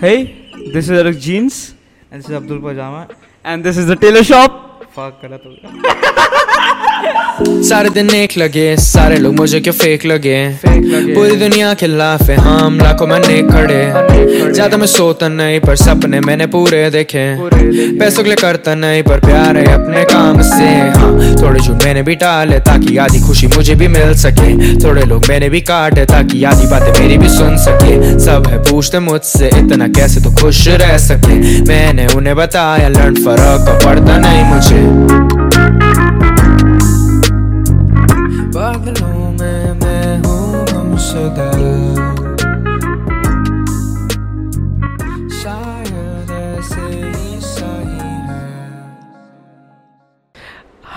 Hey, 0.00 0.48
this 0.72 0.88
is 0.88 0.90
Eric 0.92 1.18
Jeans. 1.18 1.74
And 2.10 2.22
this 2.22 2.30
is 2.30 2.34
Abdul 2.34 2.60
Pajama. 2.60 3.08
And 3.44 3.62
this 3.62 3.76
is 3.76 3.86
the 3.88 3.96
tailor 3.96 4.24
shop. 4.24 4.90
Fuck. 4.90 5.22
सारे 7.68 7.90
दिन 7.90 8.10
एक 8.10 8.36
लगे, 8.38 8.76
सारे 8.76 9.16
लोग 9.16 9.34
मुझे 9.34 9.60
क्यों 9.60 9.72
फेक 9.74 10.04
लगे। 10.06 10.38
पूरी 10.64 11.36
दुनिया 11.36 11.72
के 11.74 11.86
लाफे 11.86 12.34
हम 12.34 12.78
लाखों 12.80 13.06
में 13.06 13.18
नेक 13.18 13.50
खड़े। 13.50 14.52
ज़्यादा 14.52 14.76
मैं 14.76 14.86
सोता 14.86 15.28
नहीं, 15.28 15.60
पर 15.60 15.76
सपने 15.76 16.20
मैंने 16.20 16.46
पूरे 16.46 16.88
देखे। 16.90 17.24
पैसों 17.98 18.22
के 18.22 18.28
लिए 18.28 18.36
करता 18.36 18.74
नहीं, 18.74 19.02
पर 19.02 19.20
प्यार 19.20 19.56
है 19.56 19.66
अपने 19.74 20.04
काम 20.04 20.40
से। 20.42 20.68
हाँ 20.98 21.36
थोड़े 21.42 21.60
झूठ 21.60 21.84
मैंने 21.84 22.02
भी 22.02 22.14
टाले, 22.14 22.58
ताकि 22.60 22.96
आधी 22.96 23.20
खुशी 23.20 23.46
मुझे 23.46 23.74
भी 23.74 23.88
मिल 23.88 24.14
सके। 24.14 24.54
थोड़े 24.84 25.02
लोग 25.02 25.28
मैंने 25.28 25.48
भी 25.48 25.60
काटे, 25.60 26.04
ताकि 26.04 26.44
आधी 26.44 26.66
बातें 26.66 27.00
मेरी 27.00 27.18
भी 27.18 27.28
सुन 27.28 27.56
सके। 27.58 28.18
सब 28.20 28.46
है 28.46 28.58
पूछते 28.62 28.98
मुझसे, 29.00 29.48
इतना 29.48 29.88
कैसे 29.88 30.20
तो 30.20 30.34
खुश 30.34 30.66
रह 30.68 30.96
सके? 30.98 31.38
मैंने 31.62 32.06
उन्हें 32.06 32.36
बताया 32.36 32.88
लर्न 32.88 33.24
फ़र्क 33.24 33.78
पड़ता 33.84 34.18
नहीं 34.18 34.44
मुझे। 34.44 35.47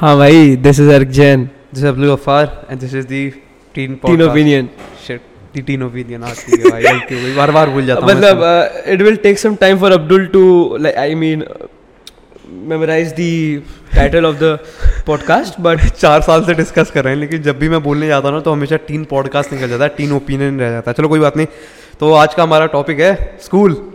हाँ 0.02 0.18
भाई 0.18 0.56
this 0.56 0.80
is 0.80 0.90
Ark 0.92 1.08
Jain 1.08 1.44
this 1.74 1.84
Abdul 1.86 2.14
Gaffar 2.14 2.68
and 2.72 2.80
this 2.80 2.94
is 2.96 3.06
the 3.08 3.30
teen 3.76 3.96
teen 3.96 4.22
opinion 4.22 4.70
shit 5.08 5.22
the 5.54 5.62
teen 5.62 5.84
opinion 5.84 6.24
आती 6.24 6.58
है 6.58 6.70
भाई 6.70 6.84
ओके 6.84 7.16
भाई 7.16 7.34
बार 7.36 7.52
बार 7.52 7.70
भूल 7.70 7.86
जाता 7.86 8.02
हूँ 8.02 8.10
मतलब 8.10 8.42
it 8.88 9.02
will 9.02 9.16
take 9.16 9.40
some 9.40 9.56
time 9.56 9.78
for 9.78 9.92
Abdul 9.92 10.26
to 10.26 10.78
like 10.78 10.96
I 10.96 11.16
mean 11.16 11.44
memorise 12.50 13.08
the 13.08 13.58
title 13.96 14.26
of 14.26 14.36
the 14.36 14.58
podcast 15.08 15.62
but 15.62 15.84
चार 15.84 16.22
साल 16.22 16.46
से 16.46 16.54
डिस्कस 16.54 16.92
कर 16.92 17.04
रहे 17.04 17.14
हैं 17.14 17.22
लेकिन 17.22 17.42
जब 17.42 17.60
भी 17.60 17.70
मैं 17.70 17.84
बोलने 17.84 18.08
जाता 18.08 18.28
हूँ 18.28 18.36
ना 18.36 18.42
तो 18.42 18.52
हमेशा 18.52 18.76
टीन 18.76 19.04
पॉडकास्ट 19.04 19.54
निकल 19.54 19.70
जाता 19.70 19.84
है 19.84 19.90
टीन 19.98 20.12
ओपिनियन 20.12 20.60
रह 20.60 20.70
जाता 20.70 20.92
है। 20.92 20.96
चलो 20.98 21.08
कोई 21.08 21.20
बात 21.20 21.38
नहीं। 21.38 21.48
तो 22.00 22.14
आज 22.14 22.34
का 22.34 22.44
हमारा 22.44 22.66
टॉपिक 22.66 23.00
है 23.00 23.38
स्कूल 23.42 23.91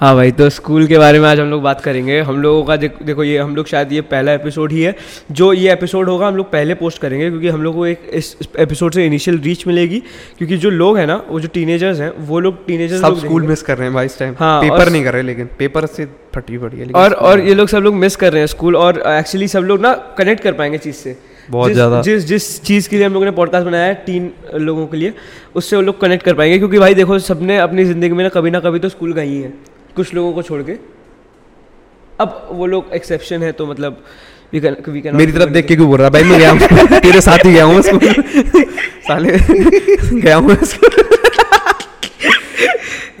हाँ 0.00 0.14
भाई 0.14 0.30
तो 0.30 0.48
स्कूल 0.50 0.86
के 0.86 0.98
बारे 0.98 1.20
में 1.20 1.28
आज 1.28 1.40
हम 1.40 1.46
लोग 1.46 1.62
बात 1.62 1.80
करेंगे। 1.80 2.20
हम 2.20 2.40
लोगों 2.42 2.62
का 2.64 2.76
देख, 2.76 2.92
देखो 3.02 3.24
ये 3.24 3.38
हम 3.38 3.54
लोग 3.56 3.66
शायद 3.66 3.92
ये 3.92 4.00
पहला 4.00 4.32
एपिसोड 4.32 4.72
ही 4.72 4.82
है। 4.82 4.94
जो 5.32 5.52
ये 5.52 5.72
एपिसोड 5.72 6.08
होगा 6.08 6.26
हम 6.26 6.36
लोग 6.36 6.50
पहले 6.52 6.74
पोस्ट 6.74 7.00
करेंगे 7.02 7.28
क्योंकि 7.30 7.48
हम 7.48 7.62
लोग 7.62 7.74
को 7.74 7.86
एक 7.86 8.02
इस 8.12 8.36
एपिसोड 8.58 8.92
से 8.92 9.06
इनिशियल 9.06 9.38
रीच 9.38 9.66
मिलेगी। 9.66 10.02
क्योंकि 10.38 10.56
जो 10.56 10.70
लोग 10.70 10.98
हैं 10.98 11.06
ना 11.06 11.22
वो 11.28 11.40
जो 11.40 11.48
टीनेजर्स 11.48 12.00
हैं 12.00 12.12
वो 12.18 12.40
लोग 12.40 12.64
टीनेजर्स 12.66 13.00
सब 13.00 13.18
स्कूल 13.18 13.46
मिस 13.46 13.62
कर 13.62 13.78
रहे 13.78 13.86
हैं 13.86 13.94
भाई 13.94 14.06
इस 14.06 14.18
टाइम 14.18 14.34
हाँ, 14.38 14.60
पेपर 14.62 14.90
नहीं 14.90 15.04
कर 15.04 15.12
रहे 15.12 15.22
लेकिन 15.22 15.48
पेपर 15.58 15.86
से 15.86 16.06
फटी 16.34 16.58
पड़ी 16.58 16.78
है 16.78 16.90
और 16.94 17.12
और 17.12 17.40
ये 17.40 17.54
लोग 17.54 17.68
सब 17.68 17.78
लोग 17.78 17.94
मिस 17.94 18.16
कर 18.16 18.32
रहे 18.32 18.40
हैं 18.40 18.46
स्कूल 18.46 18.76
और 18.76 19.02
एक्चुअली 19.08 19.48
सब 19.48 19.60
लोग 19.60 19.80
ना 19.80 19.94
कनेक्ट 20.18 20.42
कर 20.42 20.52
पाएँगे 20.52 20.78
चीज़ 20.78 20.96
से। 20.96 21.16
बहुत 21.50 21.68
जिस- 21.68 21.76
ज़्यादा। 21.76 22.00
जिस 22.02 22.24
जिस 22.24 22.62
चीज़ 22.62 22.88
के 22.88 22.96
लिए 22.96 23.06
हम 23.06 23.12
लोगों 23.12 23.26
ने 23.26 23.32
पॉडकास्ट 23.32 23.66
बनाया 23.66 23.86
है 23.86 23.94
तीन 24.06 24.30
लोगों 24.54 24.86
के 24.86 24.96
लिए 24.96 25.12
उससे 25.54 25.76
वो 25.76 25.82
लोग 25.82 26.00
कनेक्ट 26.00 26.24
कर 26.24 26.34
पाएँगे। 26.34 26.58
क्योंकि 26.58 26.78
भाई 26.78 26.94
देखो 26.94 27.18
सबने 27.18 27.58
अपनी 27.58 27.84
ज़िंदगी 27.84 28.12
में 28.12 28.22
ना 28.24 28.28
कभी 28.28 28.50
ना 28.50 28.60
कभी 28.60 28.78
तो 28.78 28.88
स्कूल 28.88 29.12
गई 29.12 29.36
है। 29.36 29.52
कुछ 29.96 30.14
लोगों 30.14 30.32
को 30.32 30.42
छोड़ 30.42 30.62
के। 30.62 30.76
अब 32.20 32.48
वो 32.52 32.66
लोग 32.66 32.90
एक्सेप्शन 32.94 33.42
है 33.42 33.52
तो 33.52 33.66
मतलब 33.66 34.02
वी 34.52 34.60
कैन 34.60 34.76
वी 34.88 35.00
कैन 35.00 35.16
मेरी 35.16 35.32
तरफ़ 35.32 35.50
देख 35.52 35.66
के 35.66 35.76
क्यों 35.76 35.88
बोल 35.88 35.98
रहा 35.98 36.08
भाई 36.10 36.22
मैं 36.24 36.38
गया 36.38 36.50
हूँ। 36.50 36.58
तेरे 37.00 37.20
साथ 37.20 37.44
ही 37.46 37.52
गया 37.52 37.64
हूँ 37.64 37.82
साले 37.82 39.38
गया 40.20 40.36
हूँ 40.36 40.56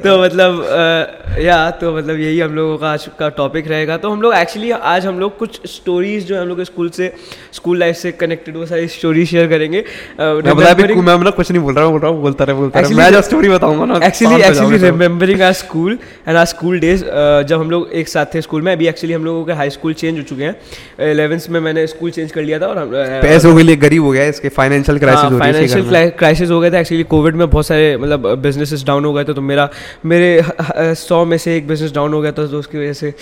तो 0.04 0.18
मतलब 0.22 0.60
अ, 0.62 1.40
या 1.40 1.70
तो 1.80 1.96
मतलब 1.96 2.18
यही 2.20 2.38
हम 2.40 2.54
लोगों 2.54 2.76
का 2.78 2.90
आज 2.90 3.08
का 3.18 3.28
टॉपिक 3.36 3.68
रहेगा। 3.68 3.96
तो 3.96 4.10
हम 4.10 4.20
लोग 4.22 4.34
एक्चुअली 4.34 4.70
आज 4.70 5.06
हम 5.06 5.18
लोग 5.20 5.36
कुछ 5.38 5.60
स्टोरीज 5.66 6.26
जो 6.26 6.40
हम 6.40 6.48
लोग 6.48 6.62
स्कूल 6.64 6.88
से 6.90 7.12
स्कूल 7.54 7.78
लाइफ 7.78 7.96
से 7.96 8.12
कनेक्टेड 8.12 8.56
वो 8.56 8.66
सारी 8.66 8.88
स्टोरी 8.88 9.24
शेयर 9.26 9.48
करेंगे। 9.48 9.84
मैं 10.20 11.14
मतलब 11.14 11.34
कुछ 11.34 11.50
नहीं 11.50 11.62
बोल 11.62 11.74
रहा 11.74 11.84
हूँ 11.84 11.92
बोल 11.92 12.00
रहा 12.00 12.10
हूँ 12.10 12.20
बोलता 12.22 12.44
रहे 12.44 12.56
बोलता 12.56 12.80
रहे। 12.80 12.94
मैं 12.94 13.10
जो 13.12 13.22
स्टोरी 13.22 13.48
बताऊँगा 13.48 13.84
ना 13.84 14.06
एक्चुअली 14.06 14.34
एक्चुअली 14.36 14.54
जाओगे 14.54 14.76
remembering 14.84 15.42
our 15.42 15.52
school 15.62 15.98
and 16.28 16.36
our 16.36 16.44
school 16.46 16.78
days 16.80 17.04
जब 17.48 17.60
हम 17.60 17.70
लोग 17.70 17.90
एक 17.94 18.08
साथ 18.08 18.34
थे 18.34 18.42
स्कूल 18.42 18.62
में 18.62 18.72
अभी 18.72 18.88
एक्चुअली 18.88 19.14
हम 19.14 19.24
लोगों 19.24 19.44
के 19.44 19.52
हाई 19.52 19.70
स्कूल 19.70 19.94
चेंज 19.94 20.18
हो 20.18 20.22
चुके 20.22 20.44
हैं। 20.44 21.10
इलेवेंथ 21.10 21.48
में 21.50 21.60
मैंने 21.60 21.86
स्कूल 21.86 22.10
चेंज 22.10 22.30
कर 22.32 22.42
लिया 22.42 22.58
था 22.58 22.66
और 22.66 22.86
पैसों 23.22 23.56
के 23.56 23.62
लिए 23.62 23.76
गरीब 23.78 24.04
हो 24.04 24.10
गया 24.10 24.24
इसके 24.28 24.48
फाइनेंशियल 24.60 24.98
क्राइसिस। 24.98 25.38
फाइनेंशियल 25.38 26.10
क्राइसिस 26.18 26.50
हो 26.50 26.60
गए 26.60 26.70
थे। 26.70 26.80
एक्चुअली 26.80 27.04
कोविड 27.10 27.36
में 27.36 27.48
बहुत 27.50 27.66
सारे 27.66 27.96
मतलब 27.96 28.34
बिजनेसेस 28.42 28.84
डाउन 28.86 29.04
हो 29.04 29.12
गए 29.12 29.24
थे 29.24 29.34
तो 29.34 29.40
मेरा 29.42 29.68
मेरे 30.04 30.94
सौ 30.96 31.24
में 31.24 31.38
से 31.38 31.56
एक 31.56 31.68
बिज़नेस 31.68 31.92
डाउन 31.92 32.12
हो 32.12 32.20
गया 32.20 32.32
था 32.32 32.46
तो 32.46 32.58
उसकी 32.58 32.78
वजह 32.78 32.92
से 32.92 33.14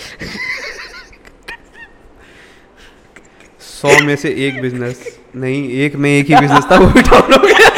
सौ 3.61 3.99
में 4.05 4.15
से 4.15 4.29
एक 4.47 4.61
बिज़नेस 4.61 5.03
नहीं 5.35 5.69
एक 5.85 5.95
में 5.95 6.09
एक 6.09 6.29
ही 6.29 6.35
बिज़नेस 6.35 6.63
था 6.71 6.75
वो 6.75 6.85
भी 6.85 7.01
डाउन 7.01 7.33
हो 7.33 7.47
गया। 7.47 7.69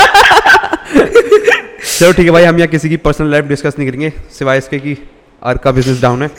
चलो 1.99 2.11
ठीक 2.11 2.25
है 2.25 2.31
भाई 2.31 2.44
हम 2.44 2.57
यहाँ 2.57 2.67
किसी 2.67 2.89
की 2.89 2.97
पर्सनल 2.97 3.31
लाइफ 3.31 3.45
डिस्कस 3.45 3.75
नहीं 3.79 3.88
करेंगे 3.89 4.11
सिवाय 4.31 4.57
इसके 4.57 4.79
कि 4.79 4.97
आर 5.44 5.57
का 5.57 5.72
बिज़नेस 5.72 6.01
डाउन 6.01 6.22
है। 6.23 6.29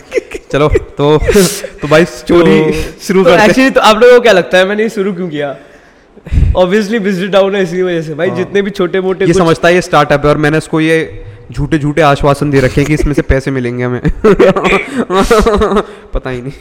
चलो 0.52 0.68
तो 0.98 1.16
तो 1.80 1.88
भाई 1.88 2.04
स्टोरी 2.04 2.72
शुरू 3.02 3.24
तो 3.24 3.30
एक्चुअली 3.30 3.70
तो 3.70 3.80
आप 3.80 3.96
लोगों 3.96 4.14
को 4.14 4.20
क्या 4.20 4.32
लगता 4.32 4.58
है 4.58 4.64
मैंने 4.68 4.88
शुरू 4.90 5.12
क्यों 5.14 5.28
किया? 5.28 5.56
ऑब्वियसली 6.56 6.98
बिज़नेस 6.98 7.30
डाउन 7.30 7.54
है 7.56 7.62
इसी 7.62 7.82
वजह 7.82 8.02
से। 8.02 8.14
भाई 8.14 8.30
जितने 8.30 8.62
भी 8.62 8.70
छोटे 8.70 9.00
मोटे 9.00 9.26
ये 9.26 9.34
समझता 9.34 9.68
है 9.68 9.74
ये 9.74 9.82
स्टार्टअप 9.82 10.24
है 10.24 10.30
और 10.30 10.38
मैंने 10.38 10.58
इसको 10.58 10.80
ये 10.80 10.98
झूठे 11.50 11.78
झूठे 11.78 12.02
आश्वासन 12.02 12.50
दे 12.50 12.60
रखे 12.60 12.80
हैं 12.80 12.86
कि 12.86 12.94
इसमें 12.94 13.14
से 13.14 13.22
पैसे 13.22 13.50
मिलेंगे 13.50 13.84
हमें। 13.84 14.00
पता 16.14 16.30
ही 16.30 16.42
नहीं। 16.42 16.52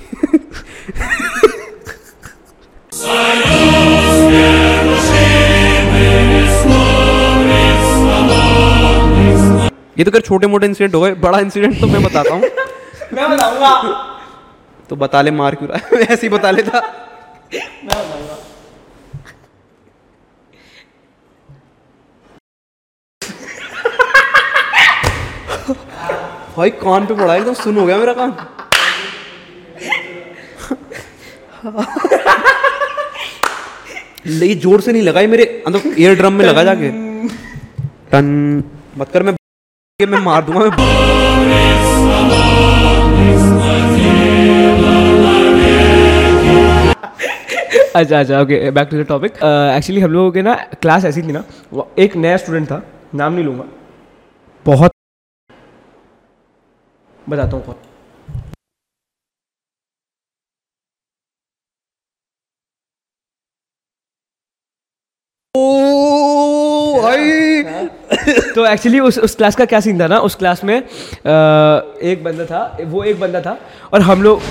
ये 9.97 10.03
तो 10.03 10.11
कर 10.11 10.22
छोटे 10.22 10.47
मोटे 10.47 10.66
इंसिडेंट 10.66 10.95
हो 10.95 11.01
गए। 11.01 11.13
बड़ा 11.13 11.39
इंसिडेंट 11.39 11.79
तो 11.81 11.88
मैं 11.88 12.03
बताता 12.03 12.33
हूँ। 12.33 12.41
मैं 13.13 13.29
बताऊँगा। 13.31 13.94
तो 14.89 14.95
बता 14.95 15.22
ले 15.22 15.31
मार 15.31 15.55
क्यों 15.55 15.69
रहा 15.69 15.97
है? 15.97 16.03
ऐसे 16.09 16.28
ही 16.28 16.29
बता 16.29 16.51
लेता। 16.51 16.81
भाई 26.59 26.70
कान 26.80 27.06
पे 27.06 27.14
पड़ा 27.16 27.36
एकदम 27.36 27.53
सुन 27.56 27.78
हो 27.78 27.86
गया 27.86 27.97
मेरा 27.97 28.14
कान। 28.14 28.31
ये 34.42 34.56
ज़ोर 34.56 34.81
से 34.81 34.92
नहीं 34.92 35.02
लगा 35.03 35.22
मेरे 35.28 35.44
अंदर 35.68 35.81
एयर 36.00 36.16
ड्रम 36.18 36.34
में 36.34 36.46
लगा 36.46 36.64
जाके। 36.64 36.90
टन। 38.12 38.64
मत 38.97 39.09
कर 39.14 39.24
मैं 39.24 39.34
मैं 40.09 40.20
मार 40.25 40.42
दूँगा 40.46 40.59
मैं 40.59 40.70
अच्छा 47.96 48.20
अच्छा 48.20 48.41
okay 48.41 48.72
back 48.72 48.88
to 48.91 48.97
the 48.97 49.06
topic 49.08 49.34
actually 49.44 50.02
हम 50.02 50.12
लोगों 50.12 50.31
के 50.31 50.41
ना 50.41 50.53
क्लास 50.81 51.06
ऐसी 51.06 51.22
थी 51.22 51.31
ना 51.31 51.44
वो 51.74 51.90
एक 52.00 52.16
नया 52.18 52.38
स्टूडेंट 52.38 52.68
था 52.72 52.81
नाम 53.16 53.34
नहीं 53.34 53.46
लूँगा। 53.46 53.64
बहुत 54.66 54.91
बताता 57.29 57.57
हूँ 57.57 57.66
कौन। 57.66 57.75
तो 68.55 68.66
एक्चुअली 68.66 68.99
उस 68.99 69.17
उस 69.20 69.35
क्लास 69.35 69.55
का 69.55 69.66
क्या 69.66 69.79
सीन 69.79 69.99
था 69.99 70.08
ना? 70.08 70.17
उस 70.20 70.35
क्लास 70.35 70.64
में 70.64 70.76
आ, 70.78 70.81
एक 72.03 72.23
बंदा 72.23 72.46
था 72.46 72.78
वो 72.81 73.03
एक 73.03 73.20
बंदा 73.20 73.41
था 73.41 73.58
और 73.93 74.02
हम 74.02 74.23
लोग 74.23 74.41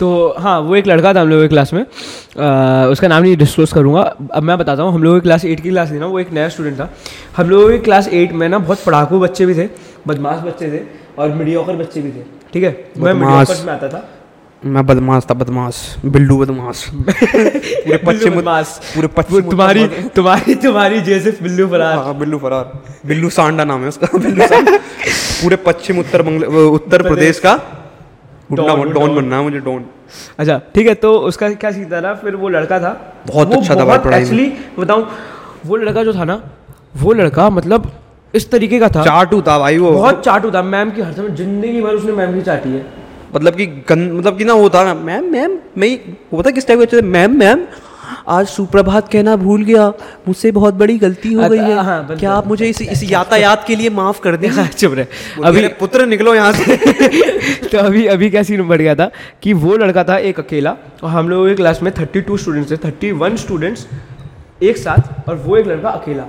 तो 0.00 0.34
हाँ 0.38 0.60
वो 0.60 0.76
एक 0.76 0.86
लड़का 0.86 1.14
था 1.14 1.20
हम 1.20 1.28
लोगों 1.28 1.42
की 1.42 1.48
क्लास 1.48 1.72
में। 1.72 1.82
आ, 1.82 2.86
उसका 2.86 3.08
नाम 3.08 3.22
नहीं 3.22 3.36
डिस्क्लोज 3.36 3.72
करूँगा। 3.72 4.00
अब 4.34 4.42
मैं 4.42 4.58
बताता 4.58 4.82
हूँ 4.82 4.92
हम 4.92 5.02
लोगों 5.02 5.20
की 5.20 5.22
क्लास 5.22 5.44
एट 5.44 5.60
की 5.60 5.68
क्लास 5.68 5.90
थी 5.90 5.98
ना 5.98 6.06
वो 6.06 6.18
एक 6.20 6.32
नया 6.32 6.48
स्टूडेंट 6.48 6.80
था। 6.80 6.90
हम 7.36 7.50
लोगों 7.50 7.68
की 7.70 7.78
क्लास 7.78 8.08
एट 8.08 8.32
में 8.32 8.48
ना 8.48 8.58
बहुत 8.58 8.84
पढ़ाकू 8.84 9.20
बच्चे 9.20 9.46
भी 9.46 9.54
थे 9.54 9.68
बदमाश 10.06 10.40
बच्चे 10.40 10.70
थे 10.70 10.80
और 11.18 11.32
मीडियोकर 11.34 11.76
बच्चे 11.76 12.00
भी 12.00 12.10
थे। 12.10 12.24
ठीक 12.52 12.62
है? 12.64 12.90
मैं। 12.98 13.14
मीडियोकर 13.14 13.64
में 13.66 13.72
आता 13.72 13.88
था। 13.88 14.08
मैं 14.64 14.86
बदमाश 14.86 15.24
था 15.30 15.34
बदमाश। 15.34 15.96
बिल्लू 16.04 16.38
बदमाश। 16.38 16.84
पूरे 16.88 17.96
पश्चिम 18.06 18.34
बदमाश। 18.34 18.66
पूरे 18.94 19.06
पश्चिम 19.06 19.40
तुम्हारी 19.50 19.86
तुम्हारी 20.16 20.54
तुम्हारी 20.54 21.00
जैसे 21.00 21.30
बिल्लू 21.42 21.66
फरार। 21.68 21.96
हाँ 21.96 22.18
बिल्लू 22.18 22.38
फरार। 22.38 22.82
बिल्लू 23.06 23.30
सांडा 23.30 23.64
नाम 23.64 23.82
है 23.82 23.88
उसका। 23.88 24.18
बिल्लू 24.18 24.46
पूरे 25.42 25.56
पश्चिम 25.56 25.98
उत्तर 25.98 26.22
बंगला 26.22 26.66
उत्तर 26.68 27.02
प्रदेश। 27.02 27.38
का 27.38 27.54
डॉन, 28.56 28.92
डॉन। 28.92 29.14
बनना 29.16 29.36
है 29.36 29.42
मुझे 29.42 29.58
डॉन 29.60 29.84
अच्छा 30.38 30.60
ठीक 30.74 30.86
है 30.86 30.94
तो 30.96 31.12
उसका 31.28 31.48
क्या 31.54 31.70
सीन 31.72 31.88
था 31.92 32.14
फिर 32.14 32.36
वो 32.36 32.48
लड़का 32.48 32.78
था 32.80 32.92
बहुत 33.26 33.54
अच्छा 33.54 33.74
था 33.76 33.84
भाई 33.84 34.20
एक्चुअली 34.20 34.52
बताऊँ 34.78 35.06
वो 35.66 35.76
लड़का 35.76 36.02
जो 36.04 36.14
था 36.14 36.24
ना 36.24 36.40
वो 36.96 37.12
लड़का 37.12 37.48
मतलब 37.50 37.90
इस 38.34 38.50
तरीके 38.50 38.78
का 38.78 38.88
था। 38.88 39.04
चाटू 39.04 39.40
था 39.42 39.58
भाई 39.58 39.78
वो। 39.78 39.90
बहुत 39.92 40.24
चाटू 40.24 40.50
था 40.50 40.62
मैम 40.64 40.90
की 40.90 41.00
हर 41.02 41.12
समय 41.12 41.30
ज़िंदगी 41.36 41.80
भर 41.82 41.94
उसने 41.94 42.12
मैम 42.12 42.34
की 42.34 42.42
चाटी 42.42 42.70
है। 42.70 42.84
मतलब 43.34 43.56
कि 43.56 43.66
गन 43.88 44.00
मतलब 44.12 44.38
कि 44.38 44.44
ना 44.44 44.54
वो 44.54 44.68
था 44.70 44.82
मैम 44.94 45.30
मैम 45.32 45.58
मैं 45.78 45.98
वो 46.32 46.42
था 46.42 46.50
किस 46.50 46.66
टाइप 46.68 46.80
का 46.82 47.02
मैम 47.08 47.38
मैम 47.38 47.64
आज 48.28 48.46
सुप्रभात 48.46 49.08
कहना 49.08 49.36
भूल 49.36 49.62
गया। 49.64 49.88
मुझसे 50.28 50.52
बहुत 50.52 50.74
बड़ी 50.74 50.98
गलती 50.98 51.32
हो 51.32 51.48
गई 51.48 51.58
है। 51.58 51.74
हाँ, 51.84 52.06
है 52.10 52.16
क्या 52.16 52.32
आप 52.32 52.46
मुझे 52.46 52.68
इस 52.68 52.82
इस 52.82 53.02
यातायात 53.10 53.64
के 53.66 53.76
लिए 53.76 53.90
माफ़ 53.90 54.20
कर 54.20 54.36
दें? 54.36 54.66
चुप 54.78 54.94
रहे। 54.94 55.04
अभी 55.44 55.58
अभी 55.58 55.68
पुत्र 55.68 56.06
निकलो 56.06 56.34
यहाँ 56.34 56.52
से। 56.52 56.76
तो 57.68 57.78
अभी 57.78 58.06
अभी 58.06 58.30
क्या 58.30 58.42
सीन 58.42 58.68
बढ़ 58.68 58.82
गया 58.82 58.94
था 58.94 59.10
कि 59.42 59.52
वो 59.52 59.76
लड़का 59.76 60.04
था 60.04 60.18
एक 60.18 60.40
अकेला 60.40 60.76
और 61.02 61.10
हम 61.10 61.28
लोगों 61.28 61.48
की 61.48 61.54
क्लास 61.54 61.82
में 61.82 61.92
थर्टी 61.98 62.20
टू 62.20 62.36
स्टूडेंट्स 62.36 62.70
थे 62.72 62.76
थर्टी 62.76 63.12
वन 63.12 63.36
स्टूडेंट्स 63.36 63.86
एक 64.62 64.76
साथ 64.76 65.28
और 65.28 65.36
वो 65.36 65.56
एक 65.56 65.66
लड़का 65.66 65.90
अकेला। 65.90 66.26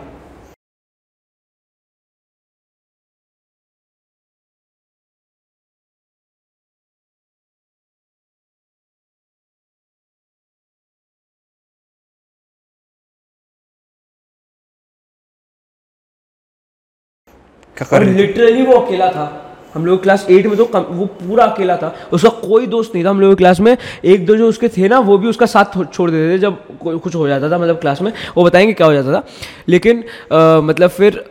क्या 17.77 17.87
कर 17.89 17.97
और 17.97 18.05
लिटरली 18.05 18.61
वो 18.61 18.73
अकेला 18.73 19.09
था। 19.09 19.41
हम 19.73 19.85
लोग 19.85 20.03
क्लास 20.03 20.27
एट 20.29 20.47
में 20.47 20.57
तो 20.57 20.65
कम, 20.65 20.79
वो 20.79 21.05
पूरा 21.05 21.45
अकेला 21.45 21.77
था। 21.77 21.95
उसका 22.13 22.29
कोई 22.29 22.67
दोस्त 22.67 22.91
नहीं 22.95 23.05
था 23.05 23.09
हम 23.09 23.21
लोग 23.21 23.31
की 23.31 23.35
क्लास 23.35 23.59
में। 23.59 23.77
एक 24.05 24.25
दो 24.25 24.35
जो 24.35 24.49
उसके 24.49 24.69
थे 24.69 24.87
ना 24.87 24.99
वो 24.99 25.17
भी 25.17 25.27
उसका 25.27 25.45
साथ 25.45 25.93
छोड़ 25.93 26.11
देते 26.11 26.33
थे। 26.33 26.39
जब 26.39 26.77
कोई- 26.77 26.99
कुछ 26.99 27.15
हो 27.15 27.27
जाता 27.27 27.51
था 27.51 27.57
मतलब 27.57 27.75
क्लास 27.75 28.01
में 28.01 28.13
वो 28.37 28.43
बताएँगे 28.43 28.73
क्या 28.73 28.87
हो 28.87 28.93
जाता 28.93 29.13
था। 29.13 29.23
लेकिन 29.67 30.03
अ, 30.31 30.35
मतलब 30.63 30.89
फिर 30.89 31.25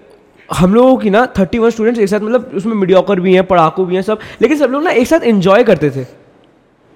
हम 0.55 0.75
लोगों 0.75 0.96
की 0.96 1.11
ना 1.11 1.26
थर्टी 1.26 1.58
वन 1.58 1.70
स्टूडेंट्स 1.70 2.00
एक 2.00 2.08
साथ 2.08 2.20
मतलब 2.20 2.50
उसमें 2.55 2.75
मीडियोकर 2.75 3.20
भी 3.20 3.35
हैं 3.35 3.46
पढ़ाकू 3.46 3.85
भी 3.85 3.94
हैं 3.94 4.02
सब 4.02 4.19
लेकिन 4.43 4.58
सब 4.58 4.70
लोग 4.70 4.82
ना 4.82 4.91
एक 4.91 5.06
साथ 5.06 5.20
एंजॉय 5.25 5.64
करते 5.64 5.91
थे। 5.91 6.06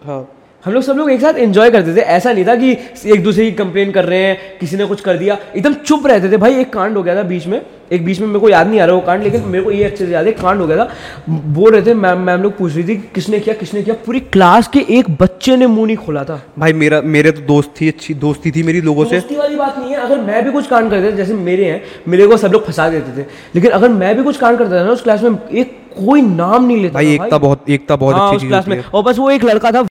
हाँ। 0.04 0.28
हम 0.64 0.72
लोग 0.72 0.82
सब 0.82 0.96
लोग 0.96 1.10
एक 1.10 1.20
साथ 1.20 1.34
एंजॉय 1.34 1.70
करते 1.70 1.94
थे। 1.96 2.00
ऐसा 2.00 2.32
नहीं 2.32 2.44
था 2.46 2.54
कि 2.54 2.70
एक 3.06 3.22
दूसरे 3.24 3.44
की 3.44 3.52
कंप्लेन 3.56 3.90
कर 3.92 4.04
रहे 4.04 4.22
हैं 4.22 4.58
किसी 4.60 4.76
ने 4.76 4.84
कुछ 4.84 5.00
कर 5.00 5.16
दिया। 5.18 5.36
एकदम 5.56 5.74
चुप 5.74 6.06
रहते 6.06 6.30
थे। 6.32 6.36
भाई 6.36 6.54
एक 6.54 6.72
कांड 6.72 6.96
हो 6.96 7.02
गया 7.02 7.14
था 7.16 7.22
बीच 7.22 7.46
में। 7.46 7.60
एक 7.92 8.04
बीच 8.04 8.20
में 8.20 8.26
मेरे 8.26 8.40
को 8.40 8.48
याद 8.48 8.66
नहीं 8.68 8.80
आ 8.80 8.84
रहा 8.84 8.94
वो 8.94 9.00
कांड 9.00 9.22
लेकिन 9.22 9.42
मेरे 9.42 9.64
को 9.64 9.70
ये 9.70 9.84
अच्छे 9.84 10.06
से 10.06 10.12
याद 10.12 10.26
है 10.26 10.32
कांड 10.32 10.60
हो 10.60 10.66
गया 10.66 10.76
था। 10.76 10.88
बोल 11.28 11.72
रहे 11.72 11.82
थे 11.82 11.94
मैम 11.94 12.20
मैम 12.20 12.42
लोग 12.42 12.56
पूछ 12.56 12.74
रही 12.74 12.84
थी 12.84 12.96
कि 12.96 13.08
किसने 13.14 13.40
किया 13.40 13.54
किसने 13.54 13.82
किया। 13.82 13.94
पूरी 14.06 14.20
क्लास 14.32 14.68
के 14.68 14.84
एक 14.98 15.10
बच्चे 15.20 15.56
ने 15.56 15.66
मुँह 15.66 15.86
नहीं 15.86 15.96
खोला 15.96 16.24
था। 16.24 16.42
भाई 16.58 16.72
मेरा 16.72 17.00
मेरे 17.06 17.30
तो 17.30 17.42
दोस्त 17.46 17.72
थी 17.80 17.88
अच्छी 17.88 18.14
दोस्ती 18.16 18.50
थी 18.50 18.62
मेरी 18.62 18.80
लोगों 18.80 19.04
से। 19.04 19.14
दोस्ती 19.14 19.36
वाली 19.36 19.56
बात 19.56 19.78
नहीं 19.78 19.90
है। 19.90 20.00
अगर 20.00 20.20
मैं 20.20 20.44
भी 20.44 20.52
कुछ 20.52 20.66
कांड 20.66 20.90
करते 20.90 21.12
जैसे 21.12 21.34
मेरे 21.34 21.64
हैं 21.64 21.82
मेरे 22.08 22.26
को 22.26 22.36
सब 22.36 22.52
लोग 22.52 22.66
फंसा 22.66 22.88
देते 22.90 23.20
थे। 23.20 23.26
लेकिन 23.54 23.70
अगर 23.70 23.88
मैं 23.90 24.16
भी 24.16 24.22
कुछ 24.22 24.36
कांड 24.36 24.58
करता 24.58 24.80
था 24.80 24.84
ना 24.84 24.90
उस 24.90 25.02
क्लास 25.02 25.22
में 25.22 25.38
एक 25.52 25.76
कोई 25.98 26.22
नाम 26.22 26.66
नहीं 26.66 26.82
लेता 26.82 26.94
भाई 26.94 27.14
एकता 27.14 27.38
बहुत 27.38 27.70
एकता 27.70 27.96
बहुत 27.96 28.14
हाँ, 28.14 28.26
अच्छी 28.26 28.40
चीज़ 28.40 28.50
क्लास 28.50 28.68
में। 28.68 28.82
और 28.84 29.02
बस 29.02 29.18
वो 29.18 29.30
एक 29.30 29.44
लड़का 29.44 29.72
था 29.72 29.86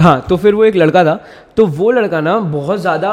हाँ 0.00 0.20
तो 0.28 0.36
फिर 0.36 0.54
वो 0.54 0.64
एक 0.64 0.76
लड़का 0.76 1.04
था 1.04 1.18
तो 1.56 1.66
वो 1.66 1.90
लड़का 1.90 2.20
ना 2.20 2.38
बहुत 2.52 2.80
ज़्यादा 2.80 3.10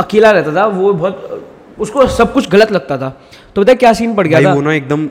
अकेला 0.00 0.30
रहता 0.30 0.54
था 0.56 0.66
वो 0.66 0.92
बहुत 0.92 1.48
उसको 1.78 2.06
सब 2.08 2.32
कुछ 2.32 2.48
गलत 2.50 2.72
लगता 2.72 2.96
था। 2.98 3.08
तो 3.54 3.60
बताए 3.60 3.74
क्या 3.74 3.92
सीन 3.92 4.14
पड़ 4.14 4.26
गया 4.26 4.40
था? 4.42 4.52
वो 4.54 4.60
ना 4.60 4.72
एकदम 4.74 5.08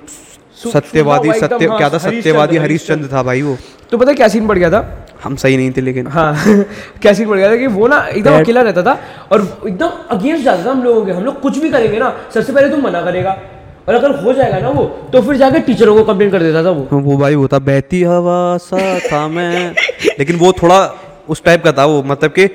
सत्यवादी 0.64 1.32
सत्य 1.32 1.56
एकदम, 1.56 1.78
क्या 1.78 1.90
था? 1.90 1.98
हाँ, 1.98 2.00
सत्यवादी 2.00 2.58
हरिश्चंद्र। 2.58 2.64
हरिश्चंद्र 2.64 3.08
था 3.14 3.24
भाई 3.24 3.42
वो। 3.42 3.58
तो 3.92 3.98
पता 3.98 4.14
क्या 4.14 4.28
सीन 4.28 4.48
पड़ 4.48 4.58
गया 4.58 4.70
था? 4.72 4.82
हम 5.24 5.36
सही 5.36 5.58
नहीं 5.58 5.72
थे 5.72 5.82
लेकिन 5.82 6.08
हाँ 6.08 6.34
क्या 7.02 7.14
सीन 7.14 7.30
पड़ 7.30 7.38
गया 7.38 7.50
था 7.52 7.56
कि 7.58 7.68
वो 7.68 7.88
ना 7.88 7.98
एकदम 8.08 8.40
अकेला 8.40 8.62
रहता 8.62 8.84
था 8.84 8.98
और 9.32 9.42
एकदम 9.68 9.90
अगेंस्ट 10.18 10.44
जाता 10.44 10.66
था 10.66 10.72
हम 10.72 10.84
लोगों 10.84 11.06
के। 11.06 11.12
हम 11.12 11.24
लोग 11.26 11.40
कुछ 11.42 11.58
भी 11.58 11.70
करेंगे 11.70 12.00
ना 12.00 12.14
सबसे 12.34 12.54
पहले 12.54 12.70
तुम 12.70 12.84
मना 12.84 13.02
करेगा। 13.02 13.38
और 13.88 13.96
अगर 13.96 14.12
हो 14.24 14.34
जाएगा 14.34 14.60
ना 14.60 14.70
वो 14.70 14.84
तो 15.14 15.22
फिर 15.22 15.38
जाके 15.38 15.60
टीचरों 15.60 15.96
को 15.96 16.04
कंप्लेन 16.04 16.30
कर 16.30 16.40
देता 16.40 16.64
था 16.64 16.70
वो। 16.70 17.00
वो 17.00 17.18
भाई 17.18 17.36
वो 17.36 17.48
था 17.48 17.60
बहती 17.60 18.02
हवा 18.04 18.58
सा 18.58 19.00
था 19.00 19.28
मैं। 19.28 19.72
लेकिन 20.20 20.36
वो 20.36 20.52
थोड़ा 20.52 20.80
उस 21.30 21.44
टाइप 21.44 21.64
का 21.64 21.72
था 21.72 21.86
वो 21.86 22.04
मतलब 22.04 22.32
कि 22.32 22.50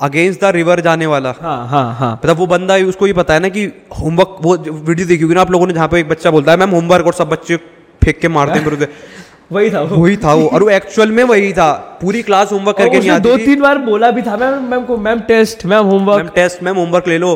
अगेंस्ट 0.00 0.40
द 0.40 0.44
रिवर 0.44 0.80
जाने 0.80 1.06
वाला। 1.06 1.34
हाँ 1.40 1.68
हाँ 1.68 1.94
हाँ। 1.94 2.12
मतलब 2.12 2.36
वो 2.36 2.46
बंदा 2.46 2.74
ही 2.74 2.84
उसको 2.84 3.06
ये 3.06 3.12
पता 3.12 3.34
है 3.34 3.40
ना 3.40 3.48
कि 3.48 3.64
होमवर्क 4.00 4.36
वो 4.42 4.56
वीडियो 4.56 5.06
देखी 5.06 5.22
होगी 5.22 5.34
ना 5.34 5.40
आप 5.40 5.50
लोगों 5.50 5.66
ने 5.66 5.74
जहाँ 5.74 5.88
पे 5.88 6.00
एक 6.00 6.08
बच्चा 6.08 6.30
बोलता 6.30 6.52
है 6.52 6.58
मैम 6.58 6.70
होमवर्क 6.70 7.06
और 7.06 7.12
सब 7.12 7.28
बच्चे 7.28 7.56
फेंक 8.02 8.18
के 8.18 8.28
मारते 8.28 8.58
हैं 8.58 8.88
वही 9.52 9.70
था 9.70 9.80
वो। 9.80 9.96
वही 9.96 10.16
था 10.16 10.34
वो। 10.34 10.46
और 10.48 10.62
वो 10.62 10.68
एक्चुअल 10.70 11.10
में 11.12 11.22
वही 11.24 11.52
था। 11.52 11.72
पूरी 12.02 12.22
क्लास 12.22 12.52
होमवर्क 12.52 12.76
करके 12.76 12.98
नहीं 12.98 13.10
आती 13.10 13.28
दो 13.28 13.36
तीन 13.36 13.60
बार 13.60 13.78
बोला 13.78 14.10
भी 14.10 14.22
था 14.22 14.36
मैम 14.36 14.62
मैम 14.70 14.84
को 14.84 14.96
ma'am 14.96 15.20
test 15.20 15.64
ma'am 15.66 15.84
homework 15.84 16.22
ma'am 16.22 16.28
test 16.34 16.62
ma'am 16.62 16.76
homework 16.76 17.08
ले 17.08 17.18
लो। 17.18 17.34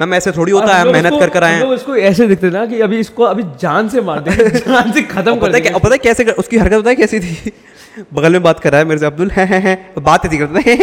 मैम 0.00 0.14
ऐसे 0.14 0.32
थोड़ी 0.32 0.52
होता 0.52 0.74
है 0.76 0.92
मेहनत 0.92 1.12
कर 1.20 1.28
कर 1.30 1.44
आए 1.44 1.54
हैं। 1.54 1.74
इसको 1.74 1.96
ऐसे 2.08 2.26
दिखते 2.26 2.50
ना 2.50 2.64
कि 2.66 2.80
अभी 2.80 2.98
इसको 2.98 3.22
अभी 3.24 3.42
जान 3.60 3.88
से 3.88 4.00
मार 4.00 4.20
देंगे 4.20 4.50
जान 4.58 4.92
से 4.92 5.02
खत्म 5.04 5.34
कर 5.40 5.52
देंगे। 5.52 5.70
पता 5.70 5.92
है 5.92 5.98
कैसे 5.98 6.24
उसकी 6.24 6.58
हरकत 6.58 6.80
पता 6.80 6.90
है 6.90 6.96
कैसी 6.96 7.20
थी? 7.20 7.52
बगल 8.14 8.32
में 8.32 8.42
बात 8.42 8.60
कर 8.60 8.70
रहा 8.72 8.78
है 8.80 8.86
मेरे 8.86 9.00
से 9.00 9.06
अब्दुल। 9.06 9.30
है 9.30 9.46
है 9.46 9.58
है। 9.60 9.74
बात 9.98 10.26
ऐसी 10.26 10.38
करता 10.38 10.60
है 10.66 10.76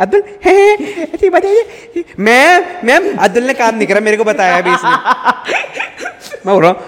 अब्दुल 0.00 0.22
है 0.44 0.54
है, 0.54 1.04
ऐसी 1.04 1.30
बात 1.30 1.44
है। 1.44 2.04
मैम 2.18 2.64
मैम 2.86 3.16
अब्दुल 3.18 3.44
ने 3.44 3.54
काम 3.54 3.74
नहीं 3.74 3.86
करा 3.86 4.00
मेरे 4.00 4.16
को 4.16 4.24
बताया 4.24 4.58
अभी 4.58 4.74
इसने। 4.74 4.90
मैं 6.46 6.54
बोल 6.54 6.62
रहा 6.64 6.70
हूँ। 6.70 6.78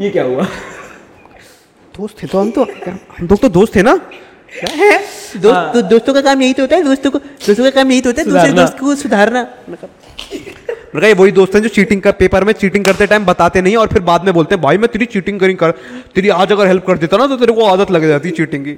ये 0.00 0.10
क्या 0.10 0.24
हुआ? 0.24 0.44
दोस्त 1.94 2.22
थे 2.22 2.26
तो 2.26 2.40
हम 2.40 2.50
तो 2.50 2.62
हम 3.18 3.26
लोग 3.30 3.40
तो 3.40 3.48
दोस्त 3.48 3.74
थे 3.76 3.82
ना। 3.82 3.94
है 4.52 4.98
दोस्त 5.36 5.72
तो, 5.74 5.82
दोस्तों 5.82 6.14
का 6.14 6.20
काम 6.20 6.42
यही 6.42 6.52
तो 6.52 6.62
होता 6.62 6.76
है 6.76 6.82
दोस्तों 6.82 7.10
को 7.10 7.18
दोस्तों 7.18 7.64
का 7.64 7.70
काम 7.70 7.90
यही 7.90 8.00
तो 8.00 8.08
होता 8.10 8.22
है 8.22 8.28
दूसरे 8.30 8.52
दोस्त 8.52 8.78
को 8.78 8.94
सुधारना। 8.94 9.42
मैंने 9.68 9.76
कहा 9.76 11.06
ये 11.06 11.14
वही 11.14 11.32
दोस्त 11.32 11.54
हैं 11.54 11.62
जो 11.62 11.68
चीटिंग 11.68 12.02
कर 12.02 12.12
पेपर 12.12 12.44
में 12.44 12.52
चीटिंग 12.52 12.84
करते 12.84 13.06
टाइम 13.06 13.24
बताते 13.24 13.60
नहीं 13.62 13.76
और 13.76 13.86
फिर 13.86 14.00
बाद 14.02 14.24
में 14.24 14.34
बोलते 14.34 14.54
हैं 14.54 14.62
भाई 14.62 14.78
मैं 14.78 14.88
तेरी 14.88 15.06
चीटिंग 15.06 15.40
करी 15.40 15.54
कर 15.54 15.70
तेरी 16.14 16.28
आज 16.28 16.52
अगर 16.52 16.66
हेल्प 16.66 16.86
कर 16.86 16.98
देता 16.98 17.16
ना 17.16 17.26
तो 17.26 17.36
तेरे 17.36 17.52
को 17.52 17.64
आदत 17.64 17.90
लग 17.90 18.08
जाती 18.08 18.30
चीटिंग 18.30 18.64
की। 18.64 18.74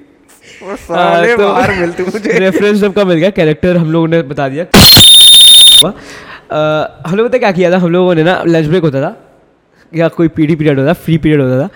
साले 0.63 1.29
हाँ, 1.29 1.37
तो- 1.37 1.49
बाहर 1.49 1.75
मिलते 1.75 2.03
मुझे। 2.03 2.39
रेफरेंस 2.39 2.81
सबका 2.81 3.05
मिल 3.05 3.19
गया 3.19 3.31
कैरेक्टर 3.31 3.77
हम 3.77 3.93
लोगों 3.93 4.09
ने 4.09 4.23
बता 4.23 4.49
दिया 4.49 4.65
हम 7.07 7.17
लोगों 7.17 7.31
ने 7.31 7.39
क्या 7.39 7.53
किया 7.53 7.71
था? 7.73 7.79
हम 7.79 7.91
लोगों 7.91 8.15
ने 8.15 8.23
ना 8.23 8.43
लंच 8.47 8.67
ब्रेक 8.67 8.83
होता 8.83 9.03
था 9.03 9.17
या 9.95 10.09
कोई 10.09 10.29
पीडी 10.29 10.55
पीरियड 10.57 10.79
होता 10.79 10.89
था 10.89 10.93
फ्री 10.93 11.19
पीरियड 11.19 11.41
होता 11.41 11.67
था। 11.67 11.69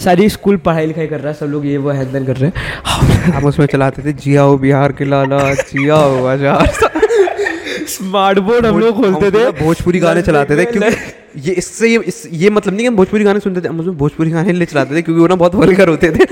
सारी 0.00 0.28
स्कूल 0.28 0.56
पढ़ाई 0.64 0.86
लिखाई 0.86 1.06
कर 1.06 1.20
रहा 1.20 1.28
है 1.28 1.34
सब 1.38 1.46
लोग 1.46 1.66
ये 1.66 1.76
वो 1.78 1.90
हैंड 1.90 2.26
कर 2.26 2.36
रहे 2.36 2.50
हैं। 2.50 3.32
हम 3.32 3.44
उसमें 3.46 3.66
चलाते 3.66 4.02
थे 4.04 4.12
जियाओ 4.14 4.56
बिहार 4.58 4.92
के 4.92 5.04
लाला 5.04 5.54
जियाओ 5.54 6.22
बाज़ार 6.22 6.66
स्मार्ट 7.88 8.38
बोर्ड 8.38 8.66
हम 8.66 8.78
लोग 8.80 8.96
खोलते 8.96 9.30
थे। 9.30 9.50
भोजपुरी 9.60 9.98
गाने 9.98 10.22
चलाते 10.22 10.56
थे 10.56 10.64
क्योंकि 10.64 10.96
ये 11.46 11.52
इससे 11.54 11.88
ये 11.88 11.98
इस 12.06 12.26
ये 12.32 12.50
मतलब 12.50 12.74
नहीं 12.74 12.82
कि 12.82 12.86
हम 12.86 12.96
भोजपुरी 12.96 13.24
गाने 13.24 13.40
सुनते 13.40 13.60
थे 13.60 13.68
हम 13.68 13.80
उसमें 13.80 13.96
भोजपुरी 13.98 14.30
गाने 14.30 14.52
ले 14.52 14.64
चलाते 14.66 14.96
थे 14.96 15.02
क्योंकि 15.02 15.20
वो 15.20 15.26
ना 15.28 15.34
बहुत 15.34 15.54
वल्गर 15.54 15.88
होते 15.88 16.10
थे। 16.10 16.24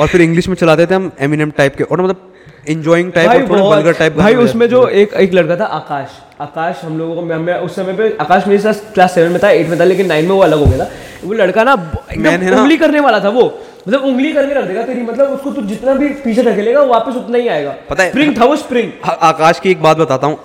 और 0.00 0.06
फिर 0.06 0.20
इंग्लिश 0.20 0.48
में 0.48 0.54
चलाते 0.56 0.86
थे 0.86 0.94
हम 0.94 1.10
एमिनेम 1.20 1.50
टाइप 1.56 1.76
के 1.76 1.84
और 1.84 2.02
मतलब 2.02 2.30
इंजॉइंग 2.68 3.12
टाइप 3.12 3.30
और 3.30 3.48
थोड़ा 3.48 3.62
वल्गर 3.64 3.92
टाइप 3.92 4.12
भाई 4.16 4.34
उसमें 4.44 4.66
जो 4.68 4.86
एक 5.00 5.12
एक 5.22 5.34
लड़का 5.34 5.56
था 5.56 5.64
आकाश। 5.78 6.08
आकाश 6.44 6.80
हम 6.84 6.98
लोगों 6.98 7.14
को 7.14 7.22
मैं, 7.22 7.54
उस 7.54 7.76
समय 7.76 7.92
पे 7.92 8.16
आकाश 8.20 8.46
मेरे 8.46 8.62
साथ 8.62 8.94
क्लास 8.94 9.14
सेवन 9.14 9.32
में 9.32 9.40
था 9.42 9.50
एट 9.50 9.68
में 9.68 9.80
था 9.80 9.84
लेकिन 9.84 10.06
नाइन 10.06 10.24
में 10.24 10.32
वो 10.32 10.40
अलग 10.40 10.58
हो 10.58 10.66
गया 10.66 10.84
था। 10.84 10.90
वो 11.24 11.32
लड़का 11.32 11.64
ना 11.64 11.76
मैंने 12.18 12.50
उंगली 12.56 12.76
करने 12.76 13.00
वाला 13.00 13.20
था 13.20 13.28
वो। 13.28 13.62
मतलब 13.88 14.04
उंगली 14.04 14.32
करके 14.32 14.54
रख 14.54 14.64
देगा 14.64 14.82
तेरी 14.82 15.02
मतलब 15.02 15.28
उसको 15.28 15.50
तू 15.50 15.62
जितना 15.62 15.94
भी 15.94 16.08
पीछे 16.08 16.42
ढकेलेगा 16.42 16.82
वापस 16.82 17.16
उतना 17.16 17.38
ही 17.38 17.48
आएगा। 17.48 17.76
पता 17.90 18.02
है- 18.02 18.12
स्प्रिंग 18.12 18.40
था 18.40 18.44
वो 18.44 18.56
स्प्रिंग 18.56 18.92
आकाश 19.04 19.60
की 19.60 19.70
एक 19.70 19.82
बात 19.82 19.96
बताता 19.96 20.26
हूँ। 20.26 20.38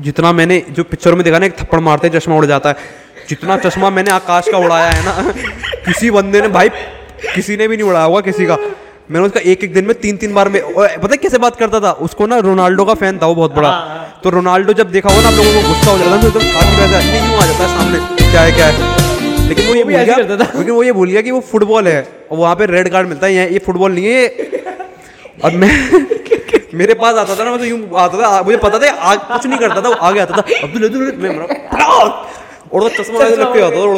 जितना 0.00 0.32
मैंने 0.32 0.62
जो 0.70 0.84
पिक्चर 0.84 1.14
में 1.14 1.24
देखा 1.24 1.38
ना 1.38 1.46
एक 1.46 1.58
थप्पड़ 1.58 1.80
मारते 1.80 2.08
चश्मा 2.08 2.36
उड़ 2.36 2.46
जाता 2.46 2.68
है। 2.68 2.76
जितना 3.28 3.56
चश्मा 3.58 3.90
मैंने 3.90 4.10
आकाश 4.10 4.48
का 4.48 4.58
उड़ाया 4.58 4.90
है 4.90 5.04
ना 5.04 5.32
किसी 5.86 6.10
बंदे 6.10 6.40
ने 6.40 6.48
भाई 6.48 6.68
किसी 7.34 7.56
ने 7.56 7.68
भी 7.68 7.76
नहीं 7.76 7.88
उड़ाया 7.88 8.04
होगा 8.04 8.20
किसी 8.20 8.46
का। 8.46 8.56
मैंने 9.12 9.26
उसका 9.26 9.40
एक 9.44 9.64
एक 9.64 9.72
दिन 9.74 9.84
में 9.84 9.94
तीन 10.00 10.16
तीन 10.16 10.34
बार 10.34 10.48
में 10.48 10.60
पता 10.74 11.16
कैसे 11.16 11.38
बात 11.38 11.56
करता 11.56 11.80
था? 11.80 11.90
उसको 12.06 12.26
ना 12.26 12.38
रोनाल्डो 12.46 12.84
का 12.84 12.94
फ़ैन 12.94 13.18
था 13.18 13.26
वो 13.26 13.34
बहुत 13.34 13.54
बड़ा। 13.54 13.70
तो 14.24 14.30
रोनाल्डो 14.30 14.72
जब 14.72 14.90
देखा 14.90 15.10
होगा 15.10 15.22
ना 15.22 15.28
आप 15.28 15.34
लोगों 15.34 15.52
को 15.52 15.68
गुस्सा 15.68 15.90
हो 15.90 15.98
जाता 15.98 16.10
था 16.12 16.16
तो 16.22 16.26
एकदम 16.28 16.40
ऐसे 16.40 17.18
आ 17.36 17.46
जाता 17.46 17.64
है 17.64 17.68
सामने। 17.76 17.98
क्या 18.30 18.40
है 18.40 18.52
क्या 18.52 18.66
है? 18.66 19.48
लेकिन 19.48 19.68
वो 19.68 19.74
ये 19.74 19.84
भी 19.84 19.92
भूल 19.92 20.00
ऐसे 20.00 20.06
गया 20.06 20.16
करता 20.16 20.44
था। 20.44 20.58
लेकिन 20.58 20.74
वो 20.74 20.82
ये 20.82 20.92
भूल 20.92 21.10
गया 21.10 21.22
कि 21.22 21.30
वो 21.30 21.40
फुटबॉल 21.50 21.88
है। 21.88 22.00
और 22.30 22.38
वहाँ 22.38 22.54
पे 22.56 22.66
रेड 22.66 22.88
कार्ड 22.92 23.08
मिलता 23.08 23.26
है 23.26 23.34
ये 23.34 23.48
ये 23.48 23.58
फुटबॉल 23.66 23.92
नहीं 23.92 24.06
है 24.06 24.26
और 25.44 25.56
मैं 25.56 25.70
मेरे 26.74 26.94
पास 26.94 27.16
आता 27.16 27.34
था 27.34 27.44
ना 27.44 27.50
मैं 27.50 27.58
तो 27.58 27.64
यूँ 27.64 27.78
आता 28.00 28.18
था 28.18 28.42
मुझे 28.42 28.56
पता 28.58 28.78
था 28.78 28.90
आग 29.10 29.18
कुछ 29.32 29.46
नहीं 29.46 29.58
करता 29.58 29.80
था 29.82 29.88
वो 29.88 29.94
आगे 30.08 30.20
आता 30.20 30.36
था 30.36 30.44
अब्दुल 30.62 30.84
अब्दुल 30.84 31.12
मैं 31.18 31.36
मरा 31.36 31.46
और 32.72 32.80
वो 32.82 32.88
चश्मा 32.90 33.18
लग 33.20 33.52
के 33.54 33.60
आता 33.60 33.78
और 33.78 33.88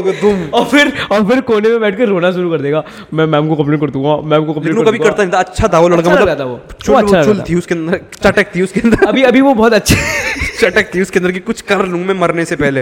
और 0.54 0.64
फिर 0.70 0.92
और 1.12 1.24
फिर 1.28 1.40
कोने 1.42 1.68
में 1.68 1.80
बैठ 1.80 1.96
के 1.96 2.04
रोना 2.04 2.30
शुरू 2.32 2.50
कर 2.50 2.60
देगा। 2.60 2.82
मैं 3.14 3.26
मैम 3.26 3.48
को 3.48 3.56
कंप्लेन 3.56 3.80
कर 3.80 3.90
दूँगा 3.90 4.16
मैम 4.28 4.44
को 4.44 4.52
वो 4.52 4.60
कभी 4.82 4.98
करता 4.98 5.22
नहीं 5.22 5.32
था 5.32 5.38
अच्छा 5.38 5.68
था 5.68 5.78
वो 5.80 5.88
लड़का 5.88 6.12
अच्छा 6.12 6.34
था 6.34 6.44
वो। 6.44 6.54
मतलब 6.54 6.82
चुल 6.84 6.96
अच्छा 6.96 7.22
चुल 7.24 7.42
थी। 7.48 7.54
उसके 7.54 7.74
अंदर 7.74 8.00
चटक 8.22 8.54
थी 8.54 8.62
उसके 8.62 8.80
अंदर। 8.80 9.06
अभी 9.06 9.22
अभी 9.24 9.40
वो 9.40 9.54
बहुत 9.54 9.72
अच्छे 9.74 9.96
चटक 10.60 10.94
थी 10.94 11.02
उसके 11.02 11.18
अंदर 11.18 11.32
की 11.32 11.40
कुछ 11.48 11.60
कर 11.70 11.84
लूँ 11.86 12.00
मैं 12.04 12.14
मरने 12.14 12.44
से 12.44 12.56
पहले। 12.56 12.80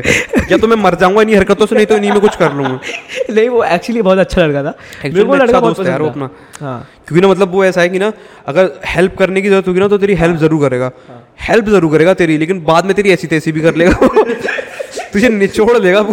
या 0.51 0.59
तो 0.59 0.69
मैं 0.69 0.77
मर 0.79 0.95
जाऊँगा 1.01 1.23
इन्हीं 1.23 1.37
हरकतों 1.37 1.67
से 1.67 1.75
नहीं 1.77 1.87
तो 1.87 1.97
इन्हीं 1.97 2.13
में 2.13 2.21
कुछ 2.21 2.37
कर 2.37 2.53
लूँगा। 2.53 2.81
नहीं 3.31 3.49
वो 3.49 3.63
एक्चुअली 3.65 4.03
बहुत 4.03 4.19
अच्छा 4.19 4.47
लड़का 4.47 4.63
था। 4.63 4.75
मेरे 5.05 5.25
को 5.25 5.35
लड़का 5.35 5.45
अच्छा 5.45 5.61
बहुत 5.61 5.77
दोस्त 5.77 5.89
यार 5.91 6.03
वो 6.03 6.09
पसंद 6.09 6.23
अपना। 6.23 6.67
हाँ। 6.67 6.89
क्योंकि 7.07 7.21
ना 7.21 7.29
मतलब 7.29 7.53
वो 7.53 7.65
ऐसा 7.65 7.81
है 7.81 7.89
कि 7.89 7.99
ना 7.99 8.13
अगर 8.49 8.71
हेल्प 8.87 9.17
करने 9.19 9.43
की 9.43 9.49
ज़रूरत 9.49 9.69
होगी 9.69 9.81
ना 9.81 9.89
तो 9.89 9.99
तेरी 9.99 10.15
हेल्प 10.15 10.37
ज़रूर 10.39 10.69
करेगा। 10.69 10.91
हेल्प 11.41 11.69
ज़रूर 11.69 11.93
करेगा 11.93 12.15
तेरी 12.15 12.39
लेकिन 12.39 12.65
बाद 12.65 12.85
में 12.87 12.95
तेरी 12.95 13.11
ऐसी 13.13 13.27
तैसी 13.27 13.53
भी 13.53 13.61
कर 13.61 13.75
लेगा। 13.75 14.09
तुझे 15.13 15.29
निचोड़ 15.29 15.79
देगा 15.79 16.03